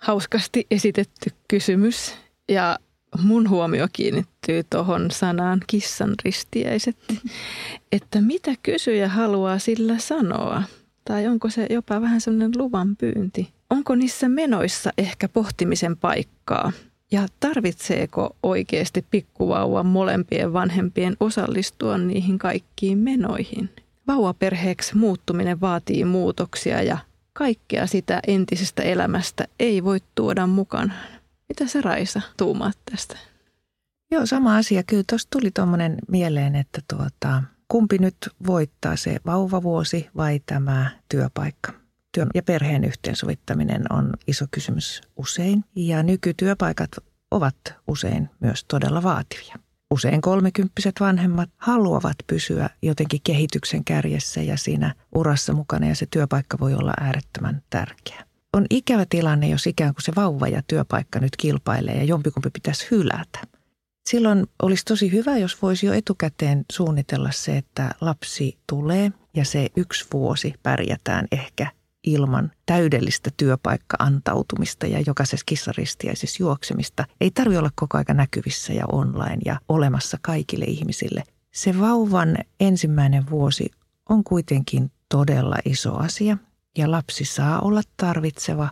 [0.01, 2.13] Hauskasti esitetty kysymys
[2.49, 2.79] ja
[3.21, 6.97] mun huomio kiinnittyy tuohon sanaan kissan ristiäiset.
[7.91, 10.63] Että mitä kysyjä haluaa sillä sanoa?
[11.05, 13.53] Tai onko se jopa vähän sellainen luvan pyynti?
[13.69, 16.71] Onko niissä menoissa ehkä pohtimisen paikkaa?
[17.15, 23.69] Ja tarvitseeko oikeasti pikkuvauvan molempien vanhempien osallistua niihin kaikkiin menoihin?
[24.07, 26.97] Vauvaperheeksi muuttuminen vaatii muutoksia ja
[27.33, 30.99] kaikkea sitä entisestä elämästä ei voi tuoda mukanaan.
[31.49, 33.17] Mitä sä Raisa tuumaat tästä?
[34.11, 34.83] Joo, sama asia.
[34.83, 41.84] Kyllä tuossa tuli tuommoinen mieleen, että tuota, kumpi nyt voittaa se vauvavuosi vai tämä työpaikka.
[42.15, 46.91] Työn ja perheen yhteensovittaminen on iso kysymys usein ja nykytyöpaikat
[47.31, 47.55] ovat
[47.87, 49.55] usein myös todella vaativia.
[49.91, 56.57] Usein kolmekymppiset vanhemmat haluavat pysyä jotenkin kehityksen kärjessä ja siinä urassa mukana ja se työpaikka
[56.59, 58.25] voi olla äärettömän tärkeä.
[58.53, 62.87] On ikävä tilanne, jos ikään kuin se vauva ja työpaikka nyt kilpailee ja jompikumpi pitäisi
[62.91, 63.39] hylätä.
[64.09, 69.69] Silloin olisi tosi hyvä, jos voisi jo etukäteen suunnitella se, että lapsi tulee ja se
[69.77, 71.74] yksi vuosi pärjätään ehkä
[72.05, 77.05] ilman täydellistä työpaikka-antautumista ja jokaisessa kissaristiäisessä juoksemista.
[77.21, 81.23] Ei tarvitse olla koko aika näkyvissä ja online ja olemassa kaikille ihmisille.
[81.53, 83.71] Se vauvan ensimmäinen vuosi
[84.09, 86.37] on kuitenkin todella iso asia
[86.77, 88.69] ja lapsi saa olla tarvitseva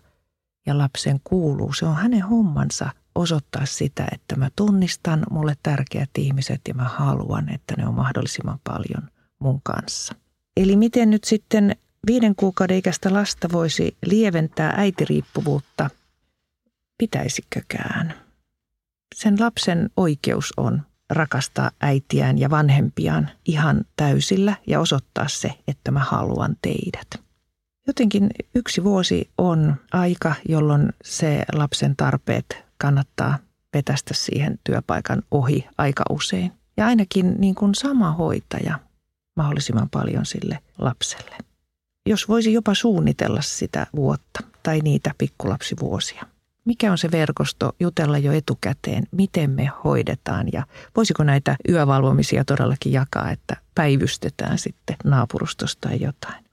[0.66, 1.74] ja lapsen kuuluu.
[1.74, 7.50] Se on hänen hommansa osoittaa sitä, että mä tunnistan mulle tärkeät ihmiset ja mä haluan,
[7.50, 10.16] että ne on mahdollisimman paljon mun kanssa.
[10.58, 11.76] Eli miten nyt sitten
[12.08, 15.90] viiden kuukauden ikäistä lasta voisi lieventää äitiriippuvuutta,
[16.98, 18.14] pitäisikökään?
[19.16, 26.00] Sen lapsen oikeus on rakastaa äitiään ja vanhempiaan ihan täysillä ja osoittaa se, että mä
[26.00, 27.08] haluan teidät.
[27.88, 33.38] Jotenkin yksi vuosi on aika, jolloin se lapsen tarpeet kannattaa
[33.74, 36.52] vetästä siihen työpaikan ohi aika usein.
[36.78, 38.80] Ja ainakin niin kuin sama hoitaja
[39.36, 41.53] mahdollisimman paljon sille lapselle
[42.06, 46.26] jos voisi jopa suunnitella sitä vuotta tai niitä pikkulapsivuosia.
[46.66, 50.64] Mikä on se verkosto, jutella jo etukäteen, miten me hoidetaan ja
[50.96, 56.46] voisiko näitä yövalvomisia todellakin jakaa, että päivystetään sitten naapurustosta tai jotain.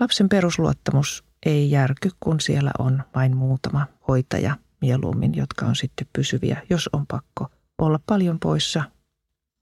[0.00, 6.62] Lapsen perusluottamus ei järky, kun siellä on vain muutama hoitaja mieluummin, jotka on sitten pysyviä,
[6.70, 7.46] jos on pakko
[7.78, 8.84] olla paljon poissa.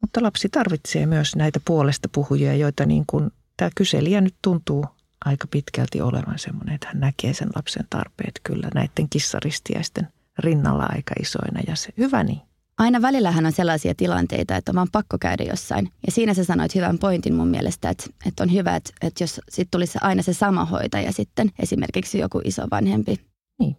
[0.01, 4.87] Mutta lapsi tarvitsee myös näitä puolesta puhujia, joita niin kuin tämä kyselijä nyt tuntuu
[5.25, 11.15] aika pitkälti olevan semmoinen, että hän näkee sen lapsen tarpeet kyllä näiden kissaristiäisten rinnalla aika
[11.21, 12.41] isoina ja se hyvä niin.
[12.79, 15.93] Aina välillähän on sellaisia tilanteita, että on vaan pakko käydä jossain.
[16.07, 19.41] Ja siinä sä sanoit hyvän pointin mun mielestä, että, että on hyvä, että, että jos
[19.49, 23.17] sitten tulisi aina se sama hoitaja sitten, esimerkiksi joku iso vanhempi.
[23.59, 23.77] Niin.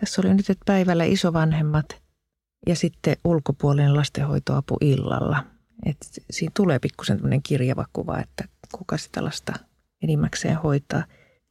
[0.00, 2.02] Tässä oli nyt, että päivällä isovanhemmat
[2.66, 5.44] ja sitten ulkopuolinen lastenhoitoapu illalla.
[5.86, 5.96] Et
[6.30, 9.52] siinä tulee pikkusen tämmöinen kirjava kuva, että kuka sitä lasta
[10.02, 11.04] enimmäkseen hoitaa,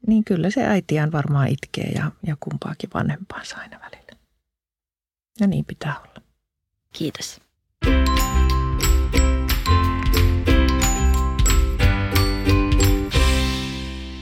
[0.07, 4.19] niin kyllä se äitiään varmaan itkee ja, ja kumpaakin vanhempaansa aina välillä.
[5.39, 6.21] Ja niin pitää olla.
[6.93, 7.41] Kiitos.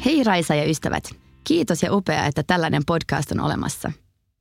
[0.06, 1.04] Hei Raisa ja ystävät.
[1.44, 3.92] Kiitos ja upea, että tällainen podcast on olemassa.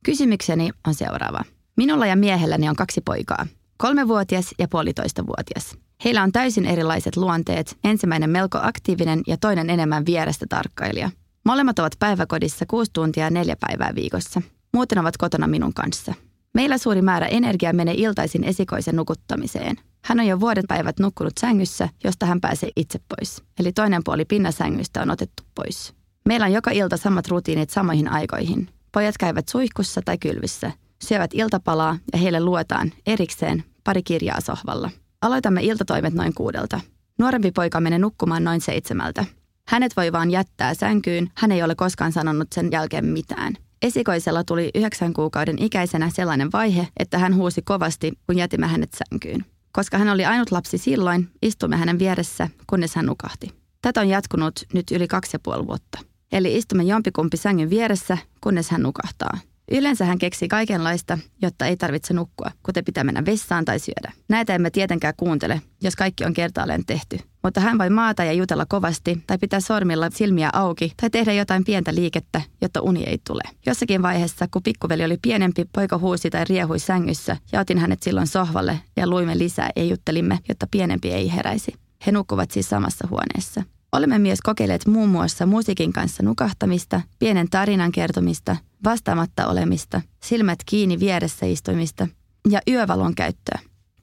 [0.05, 1.43] Kysymykseni on seuraava.
[1.77, 3.47] Minulla ja miehelläni on kaksi poikaa,
[3.81, 5.77] kolmevuotias ja puolitoista vuotias.
[6.05, 11.09] Heillä on täysin erilaiset luonteet, ensimmäinen melko aktiivinen ja toinen enemmän vierestä tarkkailija.
[11.45, 14.41] Molemmat ovat päiväkodissa kuusi tuntia neljä päivää viikossa.
[14.73, 16.13] Muuten ovat kotona minun kanssa.
[16.53, 19.75] Meillä suuri määrä energiaa menee iltaisin esikoisen nukuttamiseen.
[20.05, 23.43] Hän on jo vuoden päivät nukkunut sängyssä, josta hän pääsee itse pois.
[23.59, 25.93] Eli toinen puoli pinnasängystä on otettu pois.
[26.25, 28.69] Meillä on joka ilta samat rutiinit samoihin aikoihin.
[28.91, 30.71] Pojat käyvät suihkussa tai kylvissä,
[31.03, 34.89] syövät iltapalaa ja heille luetaan erikseen pari kirjaa sohvalla.
[35.21, 36.79] Aloitamme iltatoimet noin kuudelta.
[37.19, 39.25] Nuorempi poika menee nukkumaan noin seitsemältä.
[39.67, 43.53] Hänet voi vaan jättää sänkyyn, hän ei ole koskaan sanonut sen jälkeen mitään.
[43.81, 49.45] Esikoisella tuli yhdeksän kuukauden ikäisenä sellainen vaihe, että hän huusi kovasti, kun jätimme hänet sänkyyn.
[49.71, 53.51] Koska hän oli ainut lapsi silloin, istumme hänen vieressä, kunnes hän nukahti.
[53.81, 55.99] Tätä on jatkunut nyt yli kaksi ja puoli vuotta.
[56.31, 59.37] Eli istumme jompikumpi sängyn vieressä, kunnes hän nukahtaa.
[59.71, 64.11] Yleensä hän keksii kaikenlaista, jotta ei tarvitse nukkua, kuten pitää mennä vessaan tai syödä.
[64.29, 67.19] Näitä emme tietenkään kuuntele, jos kaikki on kertaalleen tehty.
[67.43, 71.63] Mutta hän voi maata ja jutella kovasti, tai pitää sormilla silmiä auki, tai tehdä jotain
[71.63, 73.41] pientä liikettä, jotta uni ei tule.
[73.65, 78.27] Jossakin vaiheessa, kun pikkuveli oli pienempi, poika huusi tai riehui sängyssä, ja otin hänet silloin
[78.27, 81.73] sohvalle ja luimme lisää ja juttelimme, jotta pienempi ei heräisi.
[82.05, 83.63] He nukkuvat siis samassa huoneessa.
[83.91, 90.99] Olemme myös kokeilleet muun muassa musiikin kanssa nukahtamista, pienen tarinan kertomista, vastaamatta olemista, silmät kiinni
[90.99, 92.07] vieressä istumista
[92.49, 93.59] ja yövalon käyttöä.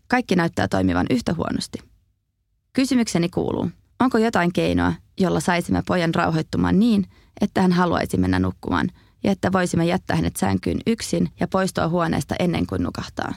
[0.09, 1.79] Kaikki näyttää toimivan yhtä huonosti.
[2.73, 3.71] Kysymykseni kuuluu,
[4.01, 7.07] onko jotain keinoa, jolla saisimme pojan rauhoittumaan niin,
[7.41, 8.89] että hän haluaisi mennä nukkumaan
[9.25, 13.35] ja että voisimme jättää hänet sänkyyn yksin ja poistua huoneesta ennen kuin nukahtaa.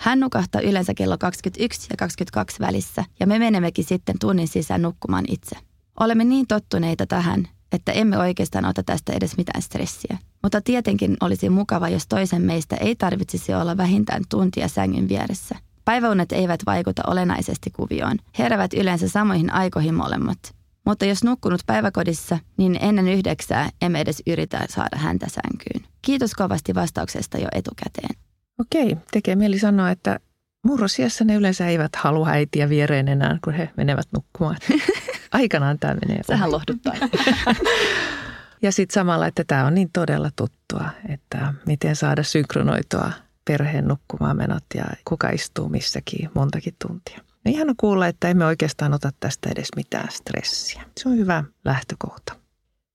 [0.00, 5.24] Hän nukahtaa yleensä kello 21 ja 22 välissä ja me menemmekin sitten tunnin sisään nukkumaan
[5.28, 5.56] itse.
[6.00, 10.18] Olemme niin tottuneita tähän, että emme oikeastaan ota tästä edes mitään stressiä.
[10.42, 15.56] Mutta tietenkin olisi mukava, jos toisen meistä ei tarvitsisi olla vähintään tuntia sängyn vieressä.
[15.84, 18.16] Päiväunet eivät vaikuta olennaisesti kuvioon.
[18.38, 20.38] Herävät yleensä samoihin aikoihin molemmat.
[20.86, 25.90] Mutta jos nukkunut päiväkodissa, niin ennen yhdeksää emme edes yritä saada häntä sänkyyn.
[26.02, 28.14] Kiitos kovasti vastauksesta jo etukäteen.
[28.60, 30.20] Okei, tekee mieli sanoa, että
[30.66, 34.56] murrosiassa ne yleensä eivät halua äitiä viereen enää, kun he menevät nukkumaan.
[35.34, 36.22] Aikanaan tämä menee.
[36.26, 36.94] Sehän lohduttaa.
[38.62, 43.12] ja sitten samalla, että tämä on niin todella tuttua, että miten saada synkronoitua
[43.44, 47.18] perheen nukkumaan menot ja kuka istuu missäkin montakin tuntia.
[47.18, 50.82] No ihana kuulla, että emme oikeastaan ota tästä edes mitään stressiä.
[51.00, 52.36] Se on hyvä lähtökohta.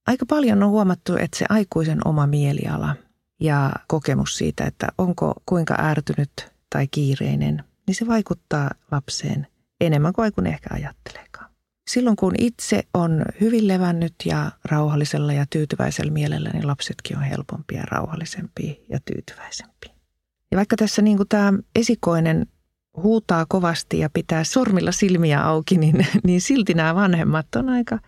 [0.08, 2.96] Aika paljon on huomattu, että se aikuisen oma mieliala
[3.40, 9.48] ja kokemus siitä, että onko kuinka ärtynyt tai kiireinen, niin se vaikuttaa lapseen
[9.82, 11.29] enemmän kuin aikuinen ehkä ajatteleekaan.
[11.90, 17.84] Silloin kun itse on hyvin levännyt ja rauhallisella ja tyytyväisellä mielellä, niin lapsetkin on helpompia,
[17.92, 19.94] rauhallisempia ja tyytyväisempiä.
[20.52, 22.48] Ja vaikka tässä niin kuin tämä esikoinen
[22.98, 28.00] huutaa kovasti ja pitää sormilla silmiä auki, niin, niin silti nämä vanhemmat on aika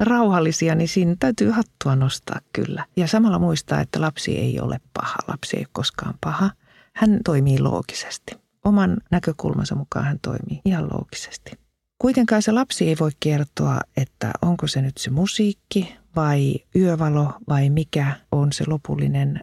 [0.00, 2.84] rauhallisia, niin siinä täytyy hattua nostaa kyllä.
[2.96, 5.16] Ja samalla muistaa, että lapsi ei ole paha.
[5.28, 6.50] Lapsi ei ole koskaan paha.
[6.94, 8.32] Hän toimii loogisesti.
[8.64, 11.59] Oman näkökulmansa mukaan hän toimii ihan loogisesti.
[12.00, 17.70] Kuitenkaan se lapsi ei voi kertoa, että onko se nyt se musiikki vai yövalo vai
[17.70, 19.40] mikä on se lopullinen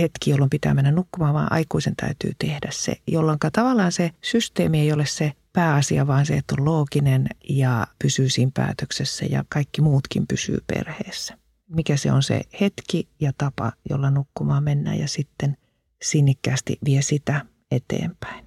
[0.00, 4.92] hetki, jolloin pitää mennä nukkumaan, vaan aikuisen täytyy tehdä se, jolloin tavallaan se systeemi ei
[4.92, 10.26] ole se pääasia, vaan se, että on looginen ja pysyy siinä päätöksessä ja kaikki muutkin
[10.26, 11.38] pysyy perheessä.
[11.68, 15.56] Mikä se on se hetki ja tapa, jolla nukkumaan mennään ja sitten
[16.02, 18.44] sinnikkäästi vie sitä eteenpäin.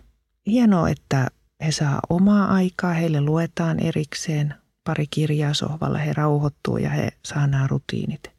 [0.47, 1.27] Hienoa, että
[1.65, 7.47] he saa omaa aikaa, heille luetaan erikseen pari kirjaa sohvalla, he rauhoittuu ja he saa
[7.47, 8.31] nämä rutiinit.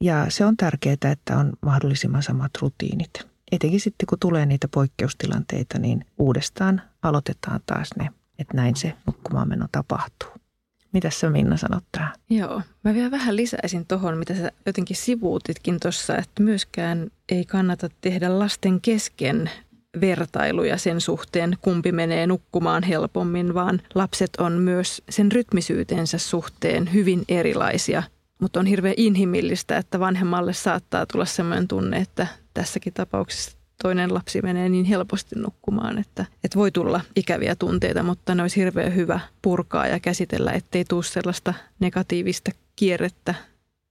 [0.00, 3.10] Ja se on tärkeää, että on mahdollisimman samat rutiinit.
[3.52, 9.66] Etenkin sitten, kun tulee niitä poikkeustilanteita, niin uudestaan aloitetaan taas ne, että näin se nukkumaanmeno
[9.72, 10.28] tapahtuu.
[10.92, 12.12] Mitä sä Minna sanot tähän?
[12.30, 17.88] Joo, mä vielä vähän lisäisin tuohon, mitä sä jotenkin sivuutitkin tuossa, että myöskään ei kannata
[18.00, 19.50] tehdä lasten kesken
[20.00, 27.22] vertailuja sen suhteen, kumpi menee nukkumaan helpommin, vaan lapset on myös sen rytmisyytensä suhteen hyvin
[27.28, 28.02] erilaisia–
[28.44, 34.42] mutta on hirveän inhimillistä, että vanhemmalle saattaa tulla sellainen tunne, että tässäkin tapauksessa toinen lapsi
[34.42, 39.20] menee niin helposti nukkumaan, että, että voi tulla ikäviä tunteita, mutta ne olisi hirveän hyvä
[39.42, 43.34] purkaa ja käsitellä, ettei tule sellaista negatiivista kierrettä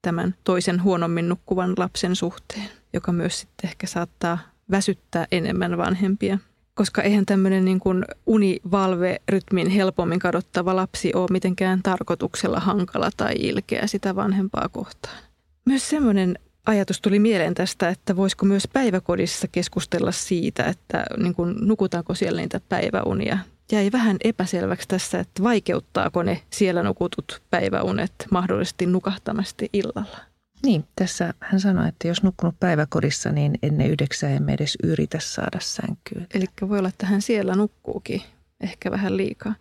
[0.02, 4.40] tämän toisen huonommin nukkuvan lapsen suhteen, joka myös sitten ehkä saattaa
[4.74, 6.38] väsyttää enemmän vanhempia
[6.76, 13.88] koska eihän tämmöinen niin kuin univalve-rytmin helpommin kadottava lapsi ole mitenkään tarkoituksella hankala tai ilkeä
[13.88, 15.24] sitä vanhempaa kohtaan.
[15.66, 21.56] Myös semmoinen ajatus tuli mieleen tästä, että voisiko myös päiväkodissa keskustella siitä, että niin kuin,
[21.60, 23.38] nukutaanko siellä niitä päiväunia.
[23.72, 30.33] Jäi vähän epäselväksi tässä, että vaikeuttaako ne siellä nukutut päiväunet mahdollisesti nukahtamasti illalla.
[30.66, 35.60] Niin, tässä hän sanoi, että jos nukkunut päiväkodissa, niin ennen yhdeksää emme edes yritä saada
[35.62, 36.26] sänkyä.
[36.34, 38.22] Eli voi olla, että hän siellä nukkuukin
[38.62, 39.56] ehkä vähän liikaa.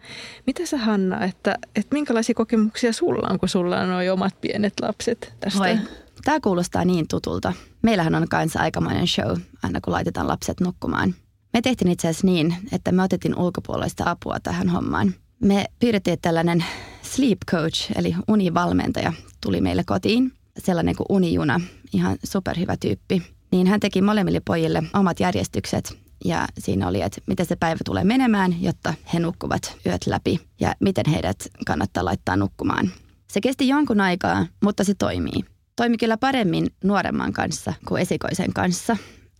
[0.46, 4.74] Mitä sä Hanna, että, että minkälaisia kokemuksia sulla on, kun sulla on nuo omat pienet
[4.82, 5.60] lapset tästä?
[5.60, 5.78] Oi.
[6.24, 7.52] Tämä kuulostaa niin tutulta.
[7.82, 11.14] Meillähän on kanssa aikamoinen show, aina kun laitetaan lapset nukkumaan.
[11.52, 15.14] Me tehtiin itse asiassa niin, että me otettiin ulkopuolista apua tähän hommaan.
[15.40, 16.64] Me pyydettiin, että tällainen
[17.02, 21.60] sleep coach, eli univalmentaja, tuli meille kotiin– sellainen kuin Unijuna,
[21.92, 23.22] ihan superhyvä tyyppi.
[23.52, 28.04] Niin hän teki molemmille pojille omat järjestykset ja siinä oli, että miten se päivä tulee
[28.04, 32.90] menemään, jotta he nukkuvat yöt läpi ja miten heidät kannattaa laittaa nukkumaan.
[33.30, 35.44] Se kesti jonkun aikaa, mutta se toimii.
[35.76, 38.96] Toimi kyllä paremmin nuoremman kanssa kuin esikoisen kanssa.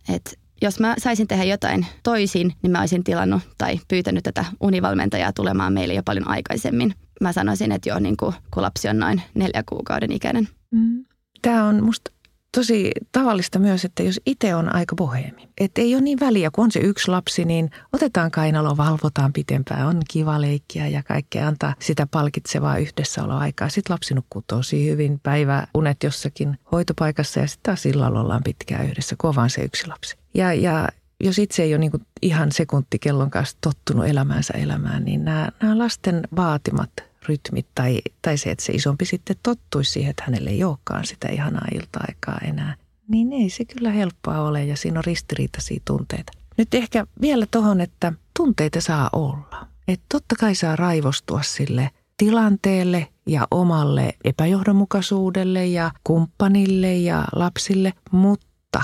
[0.09, 5.33] Et jos mä saisin tehdä jotain toisin, niin mä olisin tilannut tai pyytänyt tätä univalmentajaa
[5.33, 6.93] tulemaan meille jo paljon aikaisemmin.
[7.21, 10.47] Mä sanoisin, että jo niin kuin, kun lapsi on noin neljä kuukauden ikäinen.
[10.73, 11.05] Mm.
[11.41, 12.11] Tämä on musta
[12.55, 16.63] tosi tavallista myös, että jos itse on aika boheemi, että ei ole niin väliä, kun
[16.63, 21.75] on se yksi lapsi, niin otetaan kainalo, valvotaan pitempään, on kiva leikkiä ja kaikkea antaa
[21.79, 23.69] sitä palkitsevaa yhdessäoloaikaa.
[23.69, 28.85] Sitten lapsi nukkuu tosi hyvin, päivä unet jossakin hoitopaikassa ja sitten taas illalla ollaan pitkään
[28.85, 30.17] yhdessä, kun on vaan se yksi lapsi.
[30.33, 30.87] Ja, ja
[31.23, 36.27] jos itse ei ole niin ihan sekuntikellon kanssa tottunut elämäänsä elämään, niin nämä, nämä lasten
[36.35, 36.89] vaatimat
[37.27, 41.27] rytmit tai, tai se, että se isompi sitten tottuisi siihen, että hänelle ei olekaan sitä
[41.27, 42.75] ihanaa ilta-aikaa enää,
[43.07, 46.31] niin ei se kyllä helppoa ole ja siinä on ristiriitaisia tunteita.
[46.57, 49.67] Nyt ehkä vielä tuohon, että tunteita saa olla.
[49.87, 58.81] Että totta kai saa raivostua sille tilanteelle ja omalle epäjohdonmukaisuudelle ja kumppanille ja lapsille, mutta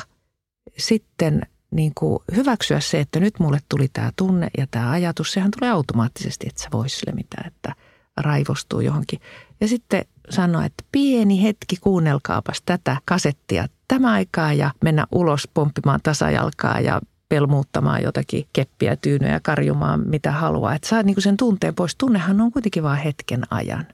[0.78, 5.52] sitten niin kuin hyväksyä se, että nyt mulle tuli tämä tunne ja tämä ajatus, sehän
[5.60, 7.76] tulee automaattisesti, että sä vois sille mitään, että
[8.22, 9.20] raivostuu johonkin.
[9.62, 16.00] Ja sitten sanoa, että pieni hetki, kuunnelkaapas tätä kasettia tämä aikaa ja mennä ulos pomppimaan
[16.04, 20.76] tasajalkaa ja pelmuuttamaan jotakin keppiä, tyynyjä, karjumaan mitä haluaa.
[20.76, 21.96] Että saa niinku sen tunteen pois.
[21.96, 23.88] Tunnehan on kuitenkin vain hetken ajan.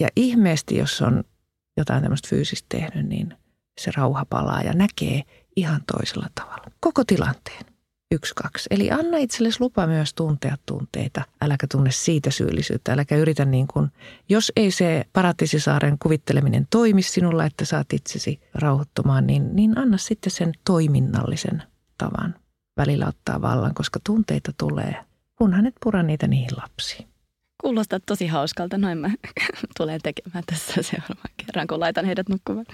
[0.00, 1.24] Ja ihmeesti, jos on
[1.76, 3.34] jotain tämmöistä fyysistä tehnyt, niin
[3.80, 5.22] se rauha palaa ja näkee
[5.56, 6.66] ihan toisella tavalla.
[6.80, 7.75] Koko tilanteen.
[8.10, 8.66] Yksi, kaksi.
[8.70, 11.22] Eli anna itsellesi lupa myös tuntea tunteita.
[11.42, 12.92] Äläkä tunne siitä syyllisyyttä.
[12.92, 13.88] Äläkä yritä niin kuin,
[14.28, 20.30] jos ei se Paratisisaaren kuvitteleminen toimi sinulla, että saat itsesi rauhoittumaan, niin, niin anna sitten
[20.30, 21.62] sen toiminnallisen
[21.98, 22.34] tavan
[22.76, 25.04] välillä ottaa vallan, koska tunteita tulee,
[25.36, 27.05] kunhan et pura niitä niihin lapsiin.
[27.66, 29.10] Kuulostaa tosi hauskalta, noin mä
[29.78, 32.66] tulen tekemään tässä seuraavan kerran, kun laitan heidät nukkumaan.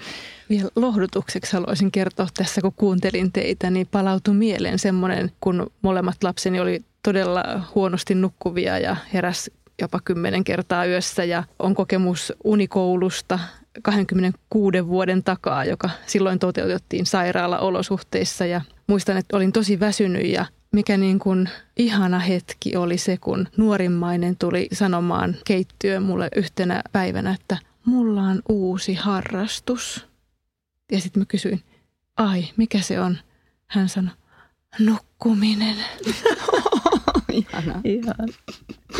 [0.49, 6.59] Vielä lohdutukseksi haluaisin kertoa tässä, kun kuuntelin teitä, niin palautui mieleen semmoinen, kun molemmat lapseni
[6.59, 7.43] oli todella
[7.75, 11.23] huonosti nukkuvia ja heräs jopa kymmenen kertaa yössä.
[11.23, 13.39] Ja on kokemus unikoulusta
[13.81, 18.45] 26 vuoden takaa, joka silloin toteutettiin sairaalaolosuhteissa.
[18.45, 23.47] Ja muistan, että olin tosi väsynyt ja mikä niin kuin ihana hetki oli se, kun
[23.57, 30.07] nuorimmainen tuli sanomaan keittiöön mulle yhtenä päivänä, että mulla on uusi harrastus.
[30.91, 31.63] Ja sitten mä kysyin,
[32.17, 33.17] ai, mikä se on?
[33.67, 34.13] Hän sanoi,
[34.79, 35.75] nukkuminen.
[37.31, 37.81] Ihana.
[37.83, 38.29] Ihan.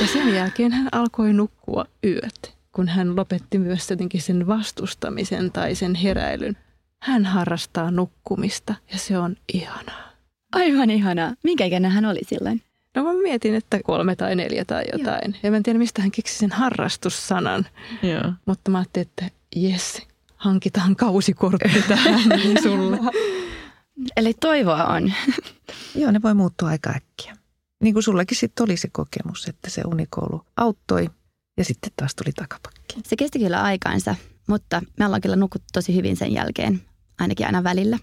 [0.01, 5.75] Ja sen jälkeen hän alkoi nukkua yöt, kun hän lopetti myös jotenkin sen vastustamisen tai
[5.75, 6.57] sen heräilyn.
[6.99, 10.12] Hän harrastaa nukkumista ja se on ihanaa.
[10.53, 11.33] Aivan ihanaa.
[11.43, 12.61] Minkä ikäinen hän oli silloin?
[12.95, 15.31] No mä mietin, että kolme tai neljä tai jotain.
[15.31, 15.39] Joo.
[15.43, 17.65] Ja mä en tiedä, mistä hän keksi sen harrastussanan.
[18.03, 18.33] Joo.
[18.45, 20.01] Mutta mä ajattelin, että jes,
[20.35, 22.97] hankitaan kausikortti tähän niin sulle.
[24.17, 25.13] Eli toivoa on.
[25.95, 27.37] Joo, ne voi muuttua aika äkkiä.
[27.83, 31.09] Niin kuin sullakin sitten oli se kokemus, että se unikoulu auttoi
[31.57, 32.95] ja sitten taas tuli takapakki.
[33.03, 34.15] Se kesti kyllä aikaansa,
[34.47, 36.81] mutta me ollaan kyllä nukuttu tosi hyvin sen jälkeen,
[37.19, 37.97] ainakin aina välillä.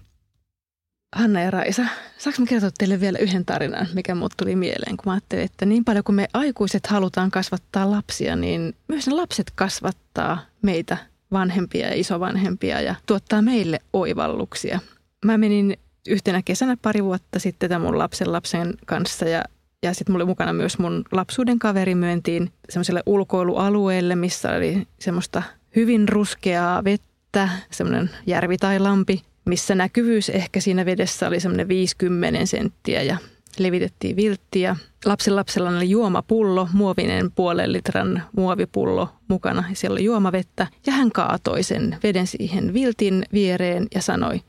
[1.15, 1.85] Hanna ja Raisa,
[2.17, 5.85] saanko kertoa teille vielä yhden tarinan, mikä mut tuli mieleen, kun mä ajattelin, että niin
[5.85, 10.97] paljon kuin me aikuiset halutaan kasvattaa lapsia, niin myös ne lapset kasvattaa meitä
[11.31, 14.79] vanhempia ja isovanhempia ja tuottaa meille oivalluksia.
[15.25, 19.43] Mä menin yhtenä kesänä pari vuotta sitten tämän mun lapsen lapsen kanssa ja
[19.83, 25.43] ja sitten mulla oli mukana myös mun lapsuuden kaveri myöntiin semmoiselle ulkoilualueelle, missä oli semmoista
[25.75, 29.21] hyvin ruskeaa vettä, semmoinen järvi tai lampi,
[29.51, 33.17] missä näkyvyys ehkä siinä vedessä oli semmoinen 50 senttiä ja
[33.57, 34.75] levitettiin vilttiä.
[35.05, 40.67] Lapsen lapsella oli juomapullo, muovinen puolen litran muovipullo mukana ja siellä oli juomavettä.
[40.87, 44.41] Ja hän kaatoi sen veden siihen viltin viereen ja sanoi,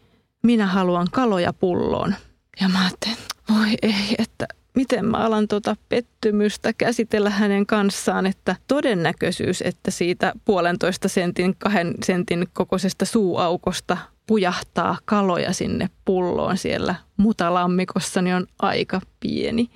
[0.43, 2.15] minä haluan kaloja pulloon.
[2.61, 3.17] Ja mä ajattelin,
[3.51, 10.33] voi ei, että miten mä alan tuota pettymystä käsitellä hänen kanssaan, että todennäköisyys, että siitä
[10.45, 13.97] puolentoista sentin, kahden sentin kokoisesta suuaukosta
[14.27, 19.71] pujahtaa kaloja sinne pulloon siellä mutalammikossa, niin on aika pieni.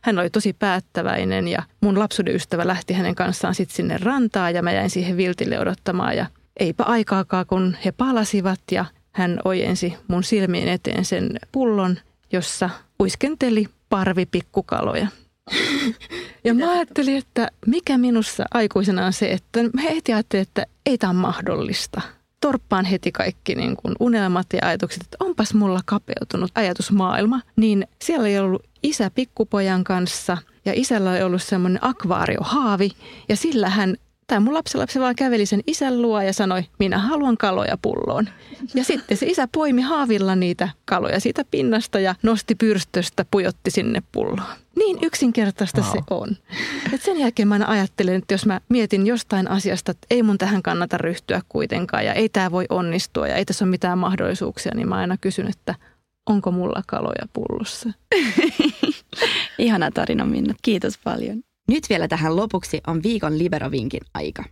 [0.00, 4.62] Hän oli tosi päättäväinen ja mun lapsuuden ystävä lähti hänen kanssaan sitten sinne rantaan ja
[4.62, 6.26] mä jäin siihen viltille odottamaan ja
[6.60, 11.96] eipä aikaakaan kun he palasivat ja hän ojensi mun silmien eteen sen pullon,
[12.32, 15.06] jossa uiskenteli parvi pikkukaloja.
[16.44, 20.98] Ja mä ajattelin, että mikä minussa aikuisena on se, että mä heti ajattelin, että ei
[20.98, 22.00] tämä mahdollista.
[22.40, 27.40] Torppaan heti kaikki niin kuin unelmat ja ajatukset, että onpas mulla kapeutunut ajatusmaailma.
[27.56, 32.90] Niin siellä ei ollut isä pikkupojan kanssa ja isällä oli ollut semmoinen akvaariohaavi
[33.28, 33.96] ja sillä hän
[34.32, 38.28] tämä mun lapsi vaan käveli sen isän luo ja sanoi, minä haluan kaloja pulloon.
[38.74, 44.02] Ja sitten se isä poimi haavilla niitä kaloja siitä pinnasta ja nosti pyrstöstä, pujotti sinne
[44.12, 44.52] pulloon.
[44.76, 45.90] Niin yksinkertaista wow.
[45.90, 46.36] se on.
[46.92, 50.38] Et sen jälkeen mä aina ajattelen, että jos mä mietin jostain asiasta, että ei mun
[50.38, 54.72] tähän kannata ryhtyä kuitenkaan ja ei tämä voi onnistua ja ei tässä ole mitään mahdollisuuksia,
[54.74, 55.74] niin mä aina kysyn, että
[56.30, 57.90] onko mulla kaloja pullossa.
[59.58, 61.42] Ihana tarina Minna, kiitos paljon.
[61.68, 64.44] Nyt vielä tähän lopuksi on viikon liberovinkin aika.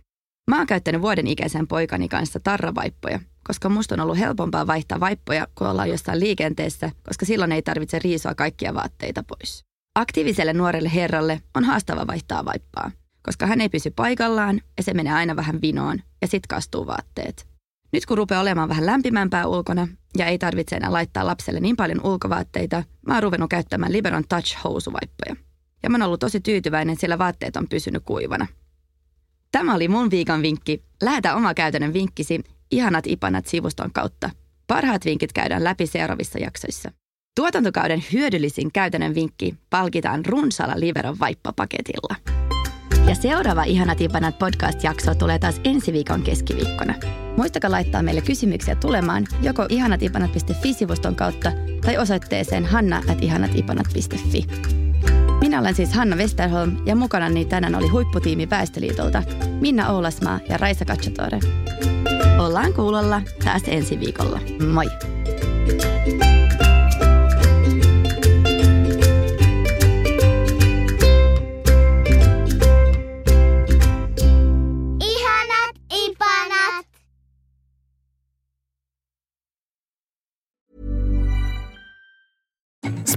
[0.49, 5.47] Mä oon käyttänyt vuoden ikäisen poikani kanssa tarravaippoja, koska musta on ollut helpompaa vaihtaa vaippoja,
[5.57, 9.65] kun ollaan jossain liikenteessä, koska silloin ei tarvitse riisua kaikkia vaatteita pois.
[9.95, 12.91] Aktiiviselle nuorelle herralle on haastava vaihtaa vaippaa,
[13.23, 17.47] koska hän ei pysy paikallaan ja se menee aina vähän vinoon ja sit kastuu vaatteet.
[17.93, 19.87] Nyt kun rupeaa olemaan vähän lämpimämpää ulkona
[20.17, 25.50] ja ei tarvitse enää laittaa lapselle niin paljon ulkovaatteita, mä oon ruvennut käyttämään Liberon Touch-housuvaippoja.
[25.83, 28.47] Ja mä oon ollut tosi tyytyväinen, sillä vaatteet on pysynyt kuivana.
[29.51, 30.83] Tämä oli mun viikon vinkki.
[31.01, 34.29] Lähetä oma käytännön vinkkisi Ihanat Ipanat sivuston kautta.
[34.67, 36.91] Parhaat vinkit käydään läpi seuraavissa jaksoissa.
[37.35, 42.15] Tuotantokauden hyödyllisin käytännön vinkki palkitaan runsaalla Liberon vaippapaketilla.
[43.09, 46.93] Ja seuraava Ihanat Ipanat podcast-jakso tulee taas ensi viikon keskiviikkona.
[47.37, 51.51] Muistakaa laittaa meille kysymyksiä tulemaan joko ihanatipanat.fi-sivuston kautta
[51.85, 54.90] tai osoitteeseen hanna.ihanatipanat.fi.
[55.51, 59.23] Minä olen siis Hanna Westerholm ja mukanani tänään oli huipputiimi Väestöliitolta
[59.61, 61.39] Minna Oulasmaa ja Raisa Katsatore.
[62.39, 64.39] Ollaan kuulolla taas ensi viikolla.
[64.73, 64.85] Moi!
[64.85, 66.60] Ihanat